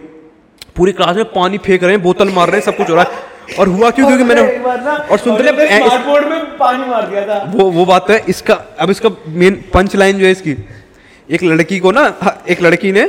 पूरी 0.75 0.91
क्लास 0.91 1.15
में 1.15 1.25
पानी 1.25 1.57
फेंक 1.57 1.83
रहे 1.83 1.91
हैं 1.91 2.03
बोतल 2.03 2.29
मार 2.29 2.47
रहे 2.47 2.57
हैं 2.57 2.65
सब 2.65 2.77
कुछ 2.77 2.89
हो 2.89 2.95
रहा 2.95 3.03
है। 3.03 3.11
और 3.59 3.67
हुआ 3.67 3.89
क्यों? 3.89 4.07
क्योंकि 4.07 4.23
मैंने 4.23 4.41
और 5.11 5.17
सुनते 5.17 5.43
ले- 5.43 5.55
में 6.29 6.57
पानी 6.57 6.85
मार 6.85 7.07
दिया 7.07 7.25
था। 7.25 7.53
वो 7.55 7.71
वो 7.71 7.85
बात 7.85 8.09
है 8.09 8.23
इसका 8.29 8.53
अब 8.79 8.89
इसका 8.89 9.09
मेन 9.27 9.63
पंच 9.73 9.95
लाइन 9.95 10.19
जो 10.19 10.25
है 10.25 10.31
इसकी। 10.31 10.53
एक 11.29 11.43
लड़की 11.43 11.79
को 11.79 11.91
ना 11.91 12.01
हाँ, 12.21 12.43
एक 12.49 12.61
लड़की 12.61 12.91
ने 12.91 13.05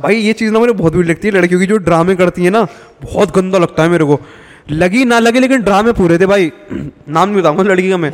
भाई 0.00 0.16
ये 0.16 0.32
चीज़ 0.32 0.52
ना 0.52 0.58
मुझे 0.58 0.72
बहुत 0.72 0.92
बुरी 0.92 1.08
लगती 1.08 1.28
है 1.28 1.34
लड़कियों 1.34 1.60
की 1.60 1.66
जो 1.66 1.76
ड्रामे 1.78 2.14
करती 2.16 2.44
है 2.44 2.50
ना 2.50 2.62
बहुत 3.02 3.34
गंदा 3.36 3.58
लगता 3.58 3.82
है 3.82 3.88
मेरे 3.88 4.04
को। 4.04 4.18
लगी 4.70 5.04
ना 5.04 5.18
लगे 5.18 5.40
लेकिन 5.40 5.62
ड्रामे 5.62 5.92
पूरे 5.92 6.18
थे 6.18 6.26
भाई। 6.26 6.50
नाम 7.08 7.28
नहीं 7.28 7.40
बताऊँगा 7.40 7.62
लड़की 7.62 7.90
का 7.90 7.96
मैं। 7.96 8.12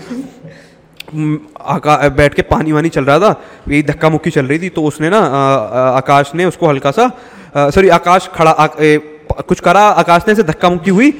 आका 1.74 2.08
बैठ 2.16 2.34
के 2.34 2.42
पानी 2.50 2.72
वानी 2.72 2.88
चल 2.88 3.04
रहा 3.04 3.18
था 3.18 3.30
यही 3.68 3.82
धक्का 3.82 4.08
मुक्की 4.10 4.30
चल 4.30 4.46
रही 4.46 4.58
थी 4.58 4.68
तो 4.68 4.82
उसने 4.84 5.10
ना 5.10 5.18
आ, 5.18 5.96
आकाश 5.96 6.32
ने 6.34 6.44
उसको 6.44 6.68
हल्का 6.68 6.90
सा 6.90 7.08
सॉरी 7.56 7.88
आकाश 7.88 8.28
खड़ा 8.34 8.50
आ, 8.50 8.66
ए, 8.80 8.98
कुछ 9.48 9.60
करा 9.60 9.80
आकाश 10.02 10.22
ने 10.26 10.32
ऐसे 10.32 10.42
धक्का 10.42 10.70
मुक्की 10.70 10.90
हुई 10.90 11.10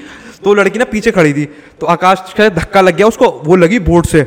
तो 0.45 0.55
लड़की 0.55 0.79
ना 0.79 0.85
पीछे 0.85 1.11
खड़ी 1.11 1.33
थी 1.33 1.45
तो 1.81 1.87
आकाश 1.87 2.35
का 2.39 2.49
धक्का 2.49 2.81
लग 2.81 2.97
गया 2.97 3.07
उसको 3.07 3.31
वो 3.45 3.57
लगी 3.57 3.79
बोर्ड 3.89 4.07
से। 4.07 4.23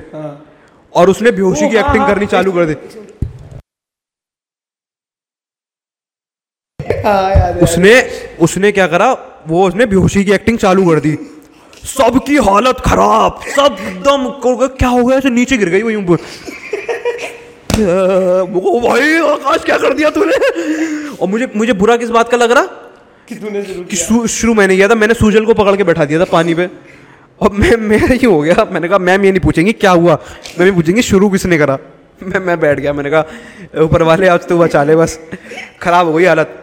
और 0.93 1.09
उसने 1.09 1.31
बेहोशी 1.31 1.69
की 1.69 1.75
हाँ, 1.75 1.85
एक्टिंग 1.85 2.03
हाँ, 2.03 2.13
करनी 2.13 2.25
चालू 2.25 2.51
कर 2.51 2.65
दी। 2.65 2.73
उसने 7.63 7.93
उसने 8.41 8.71
क्या 8.71 8.87
करा? 8.87 9.11
वो 9.47 9.67
उसने 9.67 9.85
बेहोशी 9.85 10.23
की 10.25 10.31
एक्टिंग 10.31 10.57
चालू 10.57 10.85
कर 10.89 10.99
दी। 10.99 11.17
सबकी 11.87 12.37
हालत 12.39 12.79
खराब 12.79 13.39
सब 13.55 13.77
दम 14.05 14.29
क्या 14.43 14.89
हो 14.89 15.03
गया? 15.05 15.17
ऐसे 15.17 15.29
नीचे 15.29 15.57
गिर 15.57 15.69
गई 15.69 15.81
वही 15.81 15.95
ओ 17.75 18.79
भाई 18.79 19.17
आकाश 19.27 19.63
क्या 19.65 19.77
कर 19.77 19.93
दिया 19.93 20.09
तूने? 20.09 20.37
और 21.15 21.27
मुझे 21.27 21.47
मुझे 21.55 21.73
बुरा 21.73 21.97
किस 21.97 22.09
बात 22.09 22.29
का 22.29 22.37
लग 22.37 22.51
रहा? 22.51 22.63
कि 23.29 23.35
तूने 23.35 23.63
शुरू 23.63 23.83
कि 23.83 24.27
शुरू 24.29 24.53
मैंने 24.53 24.75
किया 24.75 24.87
था 24.87 24.95
मैंने 24.95 25.13
सूजल 25.13 25.45
को 25.45 25.53
पकड़ 25.53 25.75
के 25.77 25.83
बैठा 25.83 26.05
दिया 26.05 26.19
था 26.19 26.25
पानी 26.31 26.53
पे। 26.53 26.69
और 27.41 27.51
मैं 27.53 27.77
मेरा 27.79 28.13
ये 28.13 28.25
हो 28.25 28.41
गया 28.41 28.67
मैंने 28.71 28.87
कहा 28.87 28.97
मैम 28.99 29.25
ये 29.25 29.31
नहीं 29.31 29.41
पूछेंगी 29.41 29.71
क्या 29.73 29.91
हुआ? 29.91 30.17
मैम 30.59 30.67
ये 30.67 30.71
पूछेंगी 30.71 31.01
शुरू 31.01 31.29
किसने 31.29 31.57
करा? 31.57 31.77
मैं 32.23 32.39
मैं 32.39 32.59
बैठ 32.59 32.79
गया 32.79 32.93
मैंने 32.93 33.09
कहा 33.09 33.81
ऊपर 33.83 34.01
वाले 34.03 34.27
आज 34.27 34.47
तो 34.47 34.57
बचा 34.57 34.83
ले 34.83 34.95
बस 34.95 35.19
खराब 35.81 36.07
हो 36.07 36.13
गई 36.13 36.25
हालत। 36.25 36.59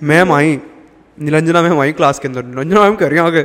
मैम 0.00 0.32
आई 0.32 0.58
निरंजना 1.18 1.62
मैम 1.62 1.80
आई 1.80 1.92
क्लास 1.92 2.18
के 2.18 2.28
अंदर। 2.28 2.44
निरंजना 2.44 2.80
मैम 2.80 2.94
कह 2.96 3.06
रही 3.06 3.18
आगे। 3.20 3.42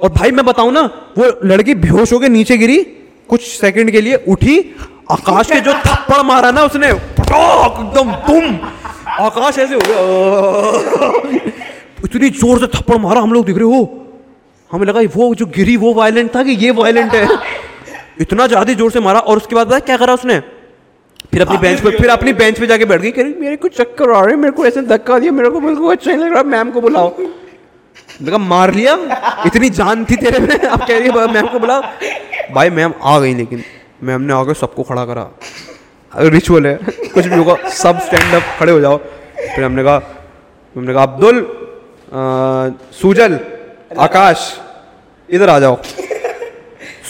और 0.00 0.10
भाई 0.12 0.30
मैं 0.30 0.44
बताऊँ 0.46 0.72
ना, 0.72 0.80
वो 1.18 1.24
लड़की 1.44 1.74
बेहोश 1.76 2.12
होके 2.12 2.28
नीचे 2.28 2.56
गिरी, 2.58 2.78
कुछ 3.28 3.42
सेकंड 3.50 3.90
के 3.90 4.00
लिए 4.00 4.16
उठी, 4.28 4.58
आकाश 5.10 5.50
के 5.50 5.60
जो 5.60 5.72
थप्पड़ 5.80 6.22
मारा 6.22 6.50
ना 6.50 6.62
उसने 6.64 6.88
एकदम 6.88 8.12
तुम 8.26 8.58
आकाश 9.20 9.58
ऐसे 9.58 9.74
हो 9.74 9.80
गया 9.80 10.00
इतनी 12.04 12.30
ज़ोर 12.30 12.58
से 12.58 12.66
थप्पड़ 12.68 12.98
मारा 12.98 13.20
हम 13.20 13.32
लोग, 13.32 13.44
दिख 13.46 13.56
रहे 13.56 13.66
हो? 13.66 14.00
हमें 14.70 14.86
लगा 14.86 15.00
वो 15.14 15.34
जो 15.34 15.46
गिरी, 15.48 15.76
वो 15.76 15.92
वायलेंट 15.94 16.34
था 16.34 16.42
कि 16.42 16.50
ये 16.50 16.70
वायलेंट 16.72 17.14
है। 17.14 17.26
इतना 18.20 18.46
ज़्यादा 18.46 18.72
ज़ोर 18.72 18.90
से 18.90 19.00
मारा, 19.00 19.20
और 19.20 19.36
उसके 19.36 19.54
बाद 19.56 19.80
क्या 19.80 19.96
करा 19.96 20.14
उसने? 20.14 20.40
फिर 21.34 21.42
अपनी 21.42 21.56
बेंच 21.58 21.80
पे 21.80 21.90
फिर 21.90 22.10
अपनी 22.10 22.32
बेंच 22.32 22.58
पे 22.60 22.66
जाके 22.66 22.84
बैठ 22.84 23.00
गई 23.00 23.10
कह 23.10 23.22
रही 23.22 23.34
मेरे 23.34 23.56
को 23.56 23.68
चक्कर 23.70 24.10
आ 24.10 24.20
रहे 24.20 24.34
हैं 24.34 24.40
मेरे 24.40 24.52
को 24.52 24.66
ऐसे 24.66 24.82
धक्का 24.82 25.18
दिया 25.18 25.32
मेरे 25.32 25.48
को 25.50 25.60
बिल्कुल 25.60 25.92
अच्छा 25.92 26.10
नहीं 26.10 26.20
लग 26.20 26.32
रहा 26.32 26.42
मैम 26.44 26.70
को 26.70 26.80
बुलाओ. 26.80 27.08
मैंने 28.22 28.38
मार 28.40 28.72
लिया? 28.74 28.92
इतनी 29.46 29.70
जान 29.70 30.04
थी 30.04 30.16
तेरे 30.16 30.38
में? 30.38 30.48
अब 30.48 30.80
कह 30.80 30.98
रही 30.98 31.08
है 31.08 31.32
मैम 31.32 31.46
को 31.46 31.58
बुलाओ. 31.58 31.82
भाई 32.54 32.70
मैम 32.70 32.92
आ 33.02 33.18
गई 33.18 33.34
लेकिन 33.34 33.62
मैम 34.02 34.20
ने 34.20 34.32
आके 34.32 34.54
सबको 34.54 34.82
खड़ा 34.82 35.04
करा। 35.06 35.28
रिचुअल 36.12 36.66
है। 36.66 36.74
कुछ 37.14 37.26
भी 37.26 37.36
होगा 37.36 37.56
सब 37.70 38.00
स्टैंड 38.00 38.34
अप 38.34 38.42
खड़े 38.58 38.72
हो 38.72 38.80
जाओ। 38.80 38.96
फिर 38.96 39.64
हमने 39.64 39.84
कहा 39.84 40.02
हमने 40.76 40.94
कहा 40.94 41.02
अब्दुल 41.02 41.46
सूजल 43.00 43.38
आकाश 44.00 44.52
इधर 45.28 45.48
आ 45.48 45.58
जाओ। 45.58 45.78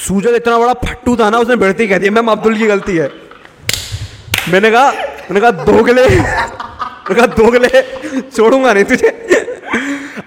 सूजल 0.06 0.34
इतना 0.37 0.58
बड़ा 0.58 0.72
फट्टू 0.84 1.16
था 1.16 1.28
ना 1.30 1.38
उसने 1.38 1.56
बैठते 1.56 1.82
ही 1.82 1.88
कह 1.88 1.98
दिया 1.98 2.12
मैम 2.12 2.30
अब्दुल 2.30 2.56
की 2.58 2.66
गलती 2.66 2.96
है। 2.96 3.10
मैंने 4.48 4.70
कहा 4.70 4.90
मैंने 4.90 5.40
कहा 5.40 5.50
दोगले 5.50 6.09
मैंने 6.09 7.14
कहा 7.14 7.26
दोगले 7.26 7.68
छोड़ूँगा 8.20 8.72
नहीं 8.72 8.85
तुझे। 8.85 9.11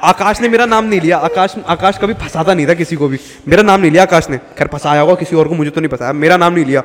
आकाश 0.02 0.42
ने 0.42 0.50
मेरा 0.50 0.66
नाम 0.66 0.86
नहीं 0.86 1.02
लिया। 1.02 1.18
आकाश 1.18 1.56
आकाश 1.68 1.98
कभी 1.98 2.14
फंसाता 2.14 2.54
नहीं 2.54 2.68
था 2.68 2.74
किसी 2.74 2.96
को 2.96 3.08
भी। 3.08 3.20
मेरा 3.48 3.64
नाम 3.64 3.82
नहीं 3.82 3.92
लिया 3.92 4.04
आकाश 4.04 4.30
ने। 4.30 4.38
खैर, 4.38 4.68
फंसाया 4.68 5.02
होगा 5.02 5.16
किसी 5.16 5.36
और 5.36 5.48
को, 5.48 5.56
मुझे 5.56 5.72
तो 5.72 5.82
नहीं 5.82 5.90
फंसाया 5.90 6.14
मेरा 6.14 6.38
नाम 6.38 6.54
नहीं 6.54 6.66
लिया। 6.66 6.84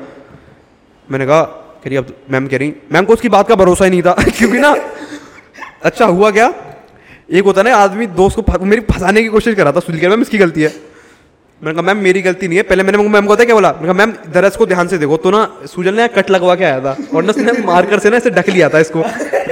मैंने 1.11 1.25
कहा, 1.25 1.41
कह 1.41 1.87
रही 1.87 1.97
अब 1.97 2.07
मैम 2.31 2.47
कह 2.47 2.57
रही 2.57 2.73
मैम 2.91 3.05
को 3.05 3.13
उसकी 3.13 3.29
बात 3.29 3.47
का 3.47 3.55
भरोसा 3.55 3.85
ही 3.85 3.91
नहीं 3.91 4.01
था, 4.01 4.13
क्योंकि 4.37 4.57
ना 4.57 4.75
अच्छा 5.83 6.05
हुआ 6.05 6.31
क्या? 6.31 6.53
एक 7.31 7.43
होता 7.43 7.61
ना, 7.61 7.75
आदमी 7.75 8.07
दोस्त 8.07 8.39
को 8.39 8.65
मेरी 8.65 8.81
फंसाने 8.81 9.21
की 9.21 9.27
कोशिश 9.27 9.55
कर 9.55 9.63
रहा 9.63 9.71
था, 9.71 9.79
सुन 9.79 9.99
के। 9.99 10.07
मैम, 10.07 10.21
इसकी 10.21 10.37
गलती 10.37 10.61
है। 10.61 10.92
मैंने 11.63 11.73
कहा 11.73 11.81
मैम 11.83 11.97
मेरी 12.03 12.21
गलती 12.21 12.47
नहीं 12.47 12.57
है 12.57 12.63
पहले 12.65 12.83
मैंने 12.83 13.03
मैम 13.09 13.25
को 13.25 13.35
क्या 13.37 13.53
बोला 13.53 13.71
मैंने 13.73 13.85
कहा 13.85 13.93
मैम 13.95 14.13
दरअस 14.31 14.55
को 14.55 14.65
ध्यान 14.65 14.87
से 14.87 14.97
देखो 14.97 15.17
तो 15.17 15.31
ना 15.31 15.43
सूजल 15.67 15.95
ने 15.95 16.07
कट 16.09 16.31
लगवा 16.31 16.55
के 16.55 16.63
आया 16.65 16.79
था 16.81 16.95
और 17.15 17.23
ना 17.23 17.29
उसने 17.29 17.51
मार्कर 17.63 17.99
से 17.99 18.09
ना 18.09 18.17
इसे 18.17 18.29
ढक 18.31 18.49
लिया 18.49 18.69
था 18.69 18.79
इसको 18.79 19.03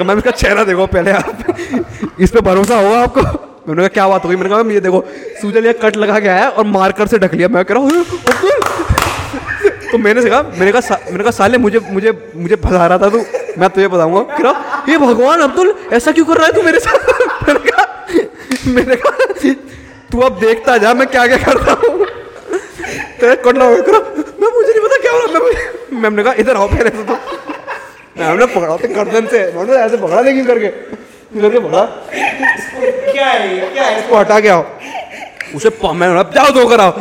मैम 0.01 0.17
इसका 0.17 0.31
चेहरा 0.33 0.63
देखो 0.65 0.87
पहले 0.89 1.11
आप 1.13 2.19
इस 2.19 2.31
पे 2.31 2.41
भरोसा 2.41 2.77
होगा 2.77 2.99
आपको 3.01 3.21
मैंने 3.21 3.77
कहा 3.77 3.87
क्या 3.89 4.07
बात 4.07 4.25
हो 4.25 4.29
गई 4.29 4.35
मैंने 4.35 4.49
कहा 4.49 4.57
मैम 4.57 4.71
ये 4.71 4.79
देखो 4.81 5.03
सूजल 5.41 5.63
ने 5.63 5.73
कट 5.77 5.97
लगा 5.97 6.19
के 6.19 6.27
आया 6.29 6.49
और 6.49 6.65
मार्कर 6.69 7.07
से 7.07 7.19
ढक 7.19 7.33
लिया 7.35 7.47
मैं 7.49 7.63
कह 7.63 7.73
रहा 7.73 7.83
हूँ 7.83 8.03
तो 9.91 9.97
मैंने 9.99 10.21
कहा 10.23 10.41
मैंने 10.43 10.71
कहा 10.71 10.99
मैंने 11.05 11.23
कहा 11.23 11.31
साले 11.33 11.57
मुझे 11.59 11.79
मुझे 11.89 12.17
मुझे 12.37 12.55
फंसा 12.57 12.85
रहा 12.85 12.97
था 12.97 13.09
तू 13.09 13.25
मैं 13.57 13.69
तुझे 13.69 13.87
बताऊँगा 13.89 14.21
कह 14.33 14.43
रहा 14.43 14.83
ये 14.89 14.97
भगवान 14.99 15.39
अब्दुल 15.41 15.73
ऐसा 15.93 16.11
क्यों 16.11 16.25
कर 16.25 16.37
रहा 16.37 16.47
है 16.47 16.53
तू 16.53 16.63
मेरे 16.63 16.79
साथ 16.81 17.47
मैंने 18.67 18.95
कहा 18.95 19.21
तू 20.11 20.19
अब 20.21 20.39
देखता 20.39 20.77
जा 20.77 20.93
मैं 20.93 21.07
क्या 21.07 21.25
क्या 21.27 21.37
करता 21.37 21.71
हूँ। 21.73 22.05
तेरे 23.19 23.35
कटना 23.37 23.65
करो। 23.81 23.99
मैं 24.41 24.49
मुझे 24.53 24.69
नहीं 24.69 24.81
पता 24.83 24.97
क्या 25.01 25.11
हो 25.11 25.19
रहा 25.19 25.39
मैं 25.39 26.01
मैम 26.01 26.13
ने 26.13 26.23
कहा 26.23 26.33
इधर 26.39 26.55
आओ 26.55 26.67
पहले 26.67 26.89
तो 26.89 27.17
मैम 28.17 28.37
ने 28.39 28.45
पकड़ा 28.45 28.75
तो 28.77 28.87
गर्दन 28.95 29.27
से। 29.27 29.39
मैंने 29.53 29.73
ऐसे 29.75 29.97
पकड़ा 29.97 30.21
लेकिन 30.21 30.45
करके। 30.45 30.67
करके 31.41 31.59
पकड़ा। 31.59 31.83
क्या 33.11 33.25
है 33.25 33.73
क्या 33.73 33.83
है? 33.83 33.99
इसको 33.99 34.15
हटा 34.17 34.39
के 34.39 34.49
आओ। 34.49 34.65
उसे 35.55 35.69
बोला, 35.69 36.23
जाओ 36.35 36.49
धोकर 36.53 36.79
आओ। 36.79 36.91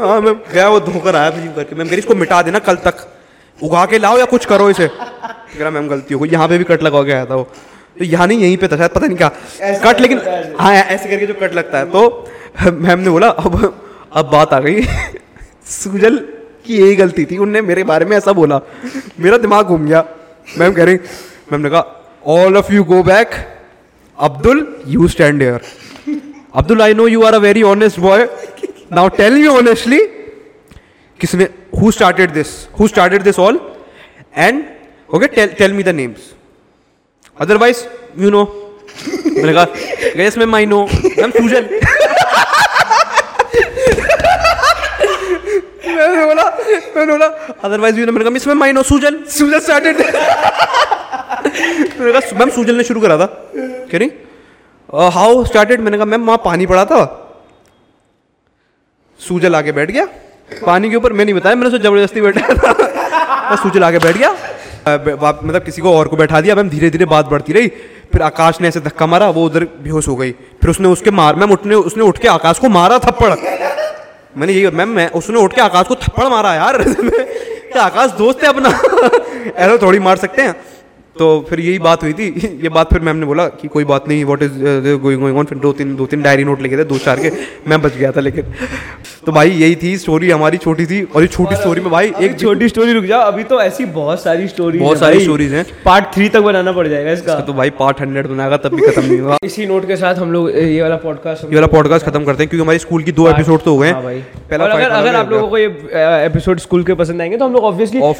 हाँ 0.00 0.20
मैं 0.20 0.34
गया 0.52 0.68
वो 0.68 0.80
धोकर 0.80 1.16
आया 1.16 1.30
फिर 1.30 1.52
करके। 1.56 1.76
मैम 1.76 1.88
कह 1.88 1.96
इसको 1.96 2.14
मिटा 2.14 2.42
देना 2.42 2.58
कल 2.60 2.76
तक। 2.86 3.06
उगा 3.58 3.84
के 3.86 3.98
लाओ 3.98 4.18
या 4.18 4.24
कुछ 4.26 4.44
करो 4.46 4.70
इसे। 4.70 4.86
रहा 4.86 5.70
मैम 5.70 5.88
गलती 5.88 6.14
हो 6.14 6.20
गई। 6.20 6.28
यहाँ 6.28 6.48
पे 6.48 6.58
भी 6.58 6.64
कट 6.64 6.82
लगा 6.82 7.02
के 7.02 7.12
आया 7.12 7.26
था 7.26 7.34
वो। 7.34 7.48
तो 7.96 8.04
यहाँ 8.04 8.26
नहीं 8.26 8.38
यहीं 8.40 8.56
पे 8.56 8.68
था 8.68 8.76
शायद 8.76 8.90
पता 8.90 9.06
नहीं 9.06 9.16
क्या 9.16 9.28
कट 9.84 10.00
लेकिन 10.00 10.20
हाँ 10.58 10.72
ऐसे 10.74 11.08
करके 11.08 11.26
जो 11.26 11.34
कट 11.40 11.54
लगता 11.54 11.78
है। 11.78 11.90
तो 11.90 12.70
मैम 12.72 12.98
ने 12.98 13.10
बोला 13.10 13.28
अब 13.28 13.56
अब 14.12 14.30
बात 14.30 14.52
आ 14.52 14.58
गई। 14.60 14.82
सुजल 15.70 16.16
की 16.66 16.78
यही 16.78 16.96
गलती 16.96 17.24
थी। 17.24 17.38
उनने 17.38 17.60
मेरे 17.62 17.84
बारे 17.84 18.04
में 18.04 18.16
ऐसा 18.16 18.32
बोला। 18.32 18.60
मेरा 19.20 19.38
दिमाग 19.38 19.66
घूम 19.66 19.86
गया। 19.86 20.04
मैम 20.58 20.72
कह 20.72 20.84
रही 20.84 20.96
मैम 21.52 21.60
ने 21.60 21.70
कहा 21.70 21.84
all 22.26 22.56
of 22.56 22.72
you 22.72 22.84
go 22.84 23.02
back 23.02 23.34
Abdul 24.18 24.66
you 24.88 25.08
stand 25.08 25.42
here 25.42 25.60
Abdul 26.54 26.82
I 26.82 26.94
know 26.94 27.06
you 27.08 27.22
are 27.22 27.34
a 27.34 27.38
very 27.38 27.62
honest 27.64 28.00
boy 28.00 28.28
now 28.92 29.08
tell 29.16 29.34
me 29.34 29.46
honestly 29.48 30.00
किसने 31.20 31.48
who 31.80 31.90
started 31.90 32.32
this 32.32 32.48
who 32.80 32.88
started 32.88 33.22
this 33.22 33.38
all 33.38 33.60
and 34.36 34.64
okay 35.14 35.26
tell 35.36 35.48
tell 35.58 35.72
me 35.72 35.82
the 35.82 35.88
names 36.02 36.32
otherwise 37.40 37.78
you 38.18 38.30
know 38.30 38.42
मैंने 39.36 39.52
कहा 39.54 39.66
yes 40.22 40.38
ma'am 40.38 40.54
I 40.54 40.66
know 40.66 40.80
ma'am 41.18 41.30
Sujal 41.30 41.64
मैंने 45.86 46.24
बोला 46.26 46.44
मैंने 46.96 47.12
बोला 47.12 47.26
otherwise 47.64 47.98
you 47.98 48.04
know 48.06 48.12
मैंने 48.12 48.24
कहा 48.24 48.32
miss 48.32 48.46
ma'am 48.48 48.62
I 48.64 48.72
know 48.72 48.82
Sujal 48.90 49.14
Sujal 49.38 49.58
started 49.60 49.96
मैंने 52.00 52.12
कहा 52.12 52.38
मैम 52.38 52.50
सूजल 52.50 52.74
ने 52.76 52.84
शुरू 52.84 53.00
करा 53.00 53.16
था. 53.18 53.26
कह 53.90 53.98
रही 53.98 54.10
हाउ 55.16 55.44
स्टार्टेड 55.44 55.80
मैंने 55.80 55.96
कहा 55.96 56.06
मैम 56.12 56.26
वहाँ 56.26 56.40
पानी 56.44 56.66
पड़ा 56.66 56.84
था. 56.84 57.00
सूजल 59.20 59.54
आके 59.56 59.72
बैठ 59.72 59.90
गया। 59.90 60.06
पानी 60.66 60.90
के 60.90 60.96
ऊपर 60.96 61.12
मैं 61.12 61.24
नहीं 61.24 61.34
बताया, 61.34 61.54
मैंने 61.56 61.68
उसे 61.68 61.78
ज़बरदस्ती 61.78 62.20
बैठाया 62.20 62.54
था। 62.54 63.56
सूजल 63.62 63.84
आके 63.84 63.98
बैठ 63.98 64.16
गया। 64.16 64.30
मतलब 64.88 65.62
किसी 65.64 65.82
को 65.82 65.96
और 65.96 66.08
को 66.08 66.16
बैठा 66.16 66.40
दिया, 66.40 66.54
अब 66.54 66.58
हम 66.58 66.70
धीरे 66.70 66.90
धीरे 66.90 67.04
बात 67.04 67.26
बढ़ती 67.26 67.52
रही। 67.52 67.68
फिर 68.12 68.22
आकाश 68.22 68.60
ने 68.60 68.68
ऐसे 68.68 68.80
धक्का 68.80 69.06
मारा, 69.06 69.30
वो 69.30 69.46
उधर 69.46 69.64
बेहोश 69.64 70.08
हो 70.08 70.16
गई। 70.16 70.32
फिर 70.32 70.70
उसने 70.70 70.88
उसके 70.88 71.10
मार, 71.10 71.34
मैम, 71.34 71.52
उठने, 71.52 71.74
उसने 71.74 72.02
उठ 72.02 72.18
के 72.18 72.28
आकाश 72.28 72.58
को 72.58 72.68
मारा 72.68 72.98
थप्पड़। 72.98 73.34
मैंने 74.36 74.52
यही, 74.52 74.66
मैम, 74.66 74.88
मैं, 74.88 75.10
उसने 75.10 75.40
उठ 75.40 75.54
के 75.54 75.60
आकाश 75.60 75.86
को 75.86 75.94
थप्पड़ 75.94 76.24
मारा, 76.24 76.54
यार। 76.54 76.82
आकाश 77.78 78.10
दोस्त 78.10 78.42
है 78.42 78.48
अपना? 78.48 78.68
ऐसा 79.56 79.78
थोड़ी 79.82 79.98
मार 79.98 80.16
सकते 80.16 80.42
हैं। 80.42 80.64
तो 81.18 81.46
फिर 81.50 81.60
यही 81.60 81.78
बात 81.78 82.02
हुई 82.02 82.12
थी। 82.12 82.58
ये 82.62 82.68
बात 82.68 82.92
फिर 82.92 83.00
मैम 83.00 83.16
ने 83.16 83.26
बोला 83.26 83.46
कि 83.46 83.68
कोई 83.68 83.84
बात 83.84 84.08
नहीं 84.08 84.24
व्हाट 84.24 84.42
इज़ 84.42 84.50
गोइंग 85.02 85.38
ऑन 85.38 85.44
फिर 85.44 85.58
दो 85.58 85.72
तीन 85.72 85.96
दो 85.96 86.06
तीन 86.06 86.22
डायरी 86.22 86.44
नोट 86.44 86.62
लिखे 86.62 86.76
थे 86.76 86.84
दो 86.84 86.98
चार 86.98 87.20
के। 87.20 87.30
मैं 87.68 87.82
बच 87.82 87.96
गया 87.96 88.12
था 88.12 88.20
लेकिन। 88.20 88.44
तो 89.26 89.32
भाई 89.32 89.50
यही 89.50 89.76
थी 89.82 89.96
स्टोरी 89.98 90.30
हमारी 90.30 90.56
छोटी 90.56 90.86
थी 90.86 91.02
और 91.02 91.22
ये 91.22 91.28
छोटी 91.28 91.56
स्टोरी 91.56 91.80
में 91.80 91.90
भाई 91.90 92.12
एक 92.20 92.38
छोटी 92.40 92.68
स्टोरी 92.68 92.92
रुक 92.92 93.04
जाओ 93.04 93.20
अभी 93.20 93.44
तो 93.44 93.60
ऐसी 93.60 93.84
बहुत 93.84 94.22
सारी 94.22 94.48
स्टोरी 94.48 94.78
बहुत 94.78 94.98
सारी 94.98 95.26
stories 95.26 95.50
हैं। 95.50 95.64
पार्ट 95.84 96.04
थ्री 96.14 96.28
तक 96.28 96.40
बनाना 96.40 96.72
पड़ 96.72 96.86
जाएगा 96.88 97.12
इसका। 97.12 97.34
तो 97.40 97.52
भाई 97.52 97.70
पार्ट 97.70 98.00
हंड्रेड 98.00 98.26
बनाएगा 98.26 98.56
तब 98.56 98.74
भी 98.74 98.86
खत्म 98.86 99.04
नहीं 99.04 99.18
हुआ 99.20 99.36
इसी 99.44 99.66
नोट 99.66 99.86
के 99.86 99.96
साथ 99.96 100.14
हम 100.14 100.32
लोग 100.32 100.50
ये 100.50 100.82
वाला 100.82 100.96
पॉडकास्ट 100.96 101.44
ये 101.44 101.54
वाला 101.54 101.66
पॉडकास्ट 101.66 102.06
खत्म 102.06 102.24
करते 102.24 102.42
हैं 102.42 102.48
क्योंकि 102.50 102.62
हमारी 102.62 102.78
स्कूल 102.78 103.02
की 103.02 103.12
दो 103.12 103.28
एपिसोड 103.28 103.62
तो 103.62 103.70
हो 103.70 103.78
गए 103.78 103.90
हाँ। 103.90 104.02
पहला 104.02 104.64
अगर 104.64 104.90
अगर 104.90 105.14
आप 105.14 105.30
लोगों 105.30 105.48
को 105.48 105.58
ये 105.58 105.66
एपिसोड 106.26 106.58
स्कूल 106.58 106.84
के 106.84 106.94
पसंद 106.94 107.20
आएँगे 107.20 107.36
तो 107.36 107.44
हम 107.44 107.52
लोग 107.52 107.64
ऑब्वियसली 107.64 108.00
बहुत 108.00 108.16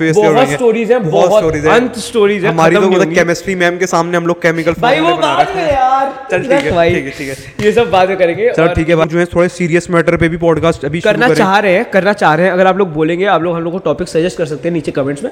स्टोरीज 0.53 0.93
हैं 0.93 1.11
बहुत 1.11 1.55
हैं। 1.55 1.71
अंत 1.71 1.99
स्टोरीज 1.99 2.45
हैं 2.45 2.53
हमारी 2.53 2.77
तो 2.81 2.91
मतलब 2.91 3.15
केमिस्ट्री 3.15 3.55
मैम 3.55 3.77
के 3.79 3.87
सामने 3.87 4.17
हम 4.17 4.27
लोग 4.27 4.43
केमिकल 4.43 4.75
भाई 4.79 5.01
वो 5.01 5.15
बाद 5.17 5.49
में 5.57 5.67
यार। 5.73 6.29
चल 6.31 6.43
ठीक 6.43 6.51
है, 6.51 6.61
ठीक 6.61 7.05
है, 7.05 7.11
ठीक 7.11 7.29
है। 7.29 7.67
ये 7.67 7.73
सब 7.73 7.91
बातें 7.91 8.17
करेंगे 8.17 8.51
चलो 8.53 8.67
ठीक 8.75 8.89
है 8.89 9.07
जो 9.07 9.19
है 9.19 9.25
थोड़े 9.25 9.49
सीरियस 9.49 9.91
मैटर 9.91 10.17
पे 10.17 10.29
भी 10.29 10.37
पॉडकास्ट 10.37 10.85
अभी 10.85 11.01
करना 11.01 11.29
चाह 11.35 11.59
रहे 11.59 11.73
हैं 11.73 11.85
करना 11.91 12.13
चाह 12.13 12.35
रहे 12.35 12.47
हैं। 12.47 12.53
अगर 12.53 12.67
आप 12.67 12.79
लोग 12.79 12.93
बोलेंगे 12.93 13.25
आप 13.27 13.43
लोग 13.43 13.57
हम 13.57 13.63
लोग 13.63 13.73
को 13.73 13.79
टॉपिक 13.79 14.09
सजेस्ट 14.09 14.39
कर 14.39 14.47
सकते 14.47 14.69
हैं 14.69 14.75
नीचे 14.75 14.91
कमेंट्स 14.91 15.25
में। 15.25 15.31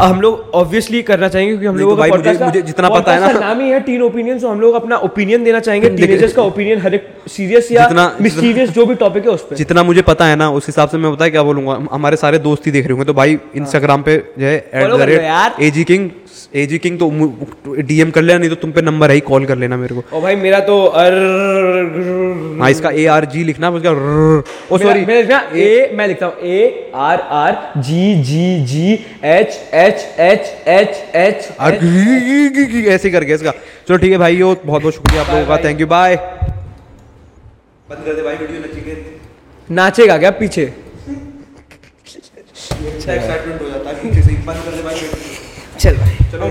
हम 0.00 0.20
लोग 0.20 0.50
ऑब्वियसली 0.54 1.02
करना 1.02 1.28
चाहेंगे 1.28 1.50
क्योंकि 1.52 1.66
हम 1.66 1.76
लोगों 1.76 1.96
तो 1.96 2.02
का 2.02 2.16
मुझे- 2.16 2.42
मुझे 2.42 2.62
जितना 2.62 2.88
पता 2.88 3.12
है 3.12 3.20
ना- 3.20 3.40
नाम 3.40 3.60
ही 3.60 3.70
है 3.70 3.80
टीन 3.80 4.02
ओपिनियन 4.02 4.44
हम 4.46 4.60
लोग 4.60 4.74
अपना 4.74 4.96
ओपिनियन 4.96 5.44
देना 5.44 5.60
चाहेंगे 5.60 5.88
टीनेजर्स 5.96 6.32
का 6.32 6.42
ओपिनियन 6.42 6.80
हर 6.80 6.94
एक 6.94 7.08
सीरियस 7.28 7.72
या 7.72 7.88
मिस्टीरियस 8.20 8.70
जो 8.70 8.86
भी 8.86 8.94
टॉपिक 8.94 9.24
है 9.24 9.30
उस 9.30 9.42
पर 9.42 9.56
जितना 9.56 9.82
मुझे 9.82 10.02
पता 10.02 10.24
है 10.24 10.36
ना 10.36 10.50
उस 10.50 10.66
हिसाब 10.66 10.88
से 10.88 10.98
मैं 10.98 11.14
पता 11.14 11.24
है 11.24 11.30
क्या 11.30 11.42
बोलूँगा? 11.42 11.78
हमारे 11.92 12.16
सारे 12.16 12.38
दोस्त 12.38 12.66
ही 12.66 12.72
देख 12.72 12.84
रहे 12.84 12.92
होंगे। 12.92 13.04
तो 13.04 13.14
भाई 13.14 13.38
इंस्टाग्राम 13.56 14.02
पे 14.02 14.16
जो 14.38 14.46
है 14.46 14.56
at 14.74 14.90
the. 14.90 15.00
Rate 15.00 15.62
AG 15.62 15.84
king 15.84 16.10
AG 16.54 16.78
king 16.78 16.98
तो 16.98 17.08
डीएम 17.88 18.10
कर 18.10 18.22
लेना 18.22 18.38
नहीं 18.38 18.48
तो 18.50 18.54
तुम 18.62 18.72
पे 18.72 18.82
नंबर 18.82 19.10
है 19.10 19.14
ही 19.14 19.20
कॉल 19.28 19.44
कर 19.46 19.56
लेना 19.58 19.76
मेरे 19.76 19.94
को। 19.94 20.02
और 20.16 20.22
भाई 20.22 20.36
मेरा 20.36 20.60
तो 20.68 20.76
अर 21.02 21.14
हाँ 22.60 22.70
इसका 22.70 22.90
ए 22.90 23.04
आर 23.16 23.24
जी 23.32 23.44
लिखना 23.44 23.70
उसका 23.70 23.90
ओ 24.70 24.78
सॉरी 24.78 25.04
मैं 25.06 25.16
लिखना 25.22 25.38
ए 25.56 25.90
मैं 25.98 26.06
लिखता 26.08 26.26
हूँ 26.26 26.34
A 26.48 26.90
R 27.08 27.20
R 27.38 27.52
G 27.78 28.14
G 28.24 28.44
G 28.64 28.92
H 29.30 29.58
H 29.74 30.04
H 30.20 30.44
H 30.68 31.00
H 31.16 31.38
ऐसे 32.88 33.10
करके 33.10 33.32
इसका। 33.34 33.50
चलो 33.88 33.96
ठीक 33.96 34.12
है 34.12 34.18
भाई 34.18 34.42
बहुत 34.42 34.82
बहुत 34.82 34.94
शुक्रिया 34.94 35.22
आप 35.22 35.30
लोगों 35.30 35.46
का 35.46 35.56
थैंक 35.64 35.80
यू 35.80 35.86
बाय 35.86 36.16
बंद 36.16 38.04
कर 38.04 38.14
दे 38.14 38.22
भाई 38.22 38.36
वीडियो 38.36 38.60
नचिकेत 38.60 38.98
नाचेगा 39.68 40.16
क्या 40.18 40.30
पीछे? 40.38 40.62
एक्साइटमेंट 43.10 43.60
हो 43.62 43.68
जाता 43.68 43.90
है 43.90 43.94
पीछे 44.02 44.22
से 44.22 44.32
बंद 44.46 44.64
कर 44.64 44.72
दे 44.76 44.82
भाई 44.82 45.29
चल। 45.80 45.96
भाई 45.96 46.16
चलो। 46.32 46.46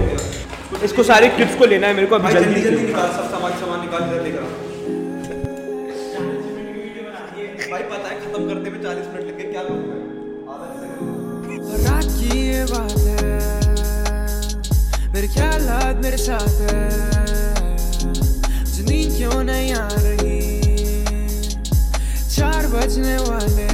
इसको 0.85 1.03
सारे 1.03 1.27
क्लिप्स 1.29 1.55
को 1.55 1.65
लेना 1.65 1.87
है 1.87 1.93
मेरे 1.93 2.07
को 2.07 2.15
अभी 2.15 2.33
जल्दी 2.33 2.61
जल्दी। 2.61 2.85
निकाल 2.85 3.09
सब 3.09 3.25
सामान 3.31 3.51
सामान 3.59 3.81
निकाल 3.81 4.01
इधर 4.03 4.23
लेकर 4.23 4.43
भाई 7.71 7.83
पता 7.83 8.07
है 8.09 8.15
खत्म 8.19 8.41
करते 8.47 8.69
में 8.69 8.79
40 8.83 9.07
मिनट 9.07 9.25
लग 9.27 9.37
गए 9.37 9.47
क्या 9.51 9.63
करूँ 9.63 9.81
आधा 10.53 10.67
रात 11.83 12.07
की 12.19 12.39
ये 12.47 12.63
बात 12.71 12.97
है। 13.09 13.31
मेरे 15.13 15.27
ख्यालात 15.27 15.95
मेरे 16.03 16.17
साथ 16.17 16.53
है। 16.61 16.79
मुझे 18.79 18.99
क्यों 19.17 19.43
नहीं 19.43 19.69
आ 19.73 19.87
रही? 19.97 20.37
चार 22.35 22.67
बजने 22.73 23.15
वाले 23.29 23.68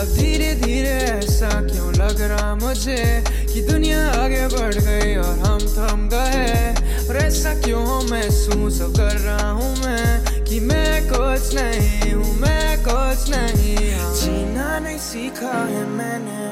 अब 0.00 0.06
धीरे 0.06 0.54
धीरे 0.54 0.88
ऐसा 0.88 1.48
क्यों 1.48 1.92
लग 1.94 2.20
रहा 2.20 2.54
मुझे 2.54 3.24
कि 3.52 3.62
दुनिया 3.62 4.10
आगे 4.12 4.46
बढ़ 4.46 4.74
गई 4.74 5.16
और 5.16 5.38
हम 5.38 5.58
थम 5.58 6.08
गए? 6.08 7.08
और 7.08 7.16
ऐसा 7.16 7.54
क्यों 7.60 7.84
महसूस 8.10 8.78
कर 8.80 9.18
रहा 9.18 9.50
हूँ 9.50 9.76
मैं 9.76 10.44
कि 10.44 10.60
मैं 10.60 11.02
कुछ 11.08 11.54
नहीं 11.54 12.12
हूँ, 12.12 12.34
मैं 12.40 12.78
कुछ 12.78 13.28
नहीं 13.30 13.92
हाँ। 13.92 14.14
जीना 14.14 14.78
नहीं 14.78 14.98
सीखा 14.98 15.52
है 15.52 15.84
मैंने, 15.86 16.48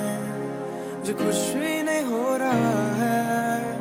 जो 1.07 1.15
कुछ 1.15 1.37
भी 1.57 1.83
नहीं 1.83 2.05
हो 2.05 2.37
रहा 2.37 2.77
है। 2.95 3.81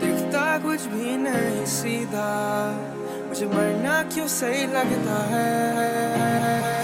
दिखता 0.00 0.58
कुछ 0.58 0.80
भी 0.80 1.16
नहीं 1.16 1.66
सीधा, 1.66 2.28
मुझे 3.28 3.46
मरना 3.46 4.02
क्यों 4.02 4.26
सही 4.26 4.66
लगता 4.66 5.24
है? 5.30 6.79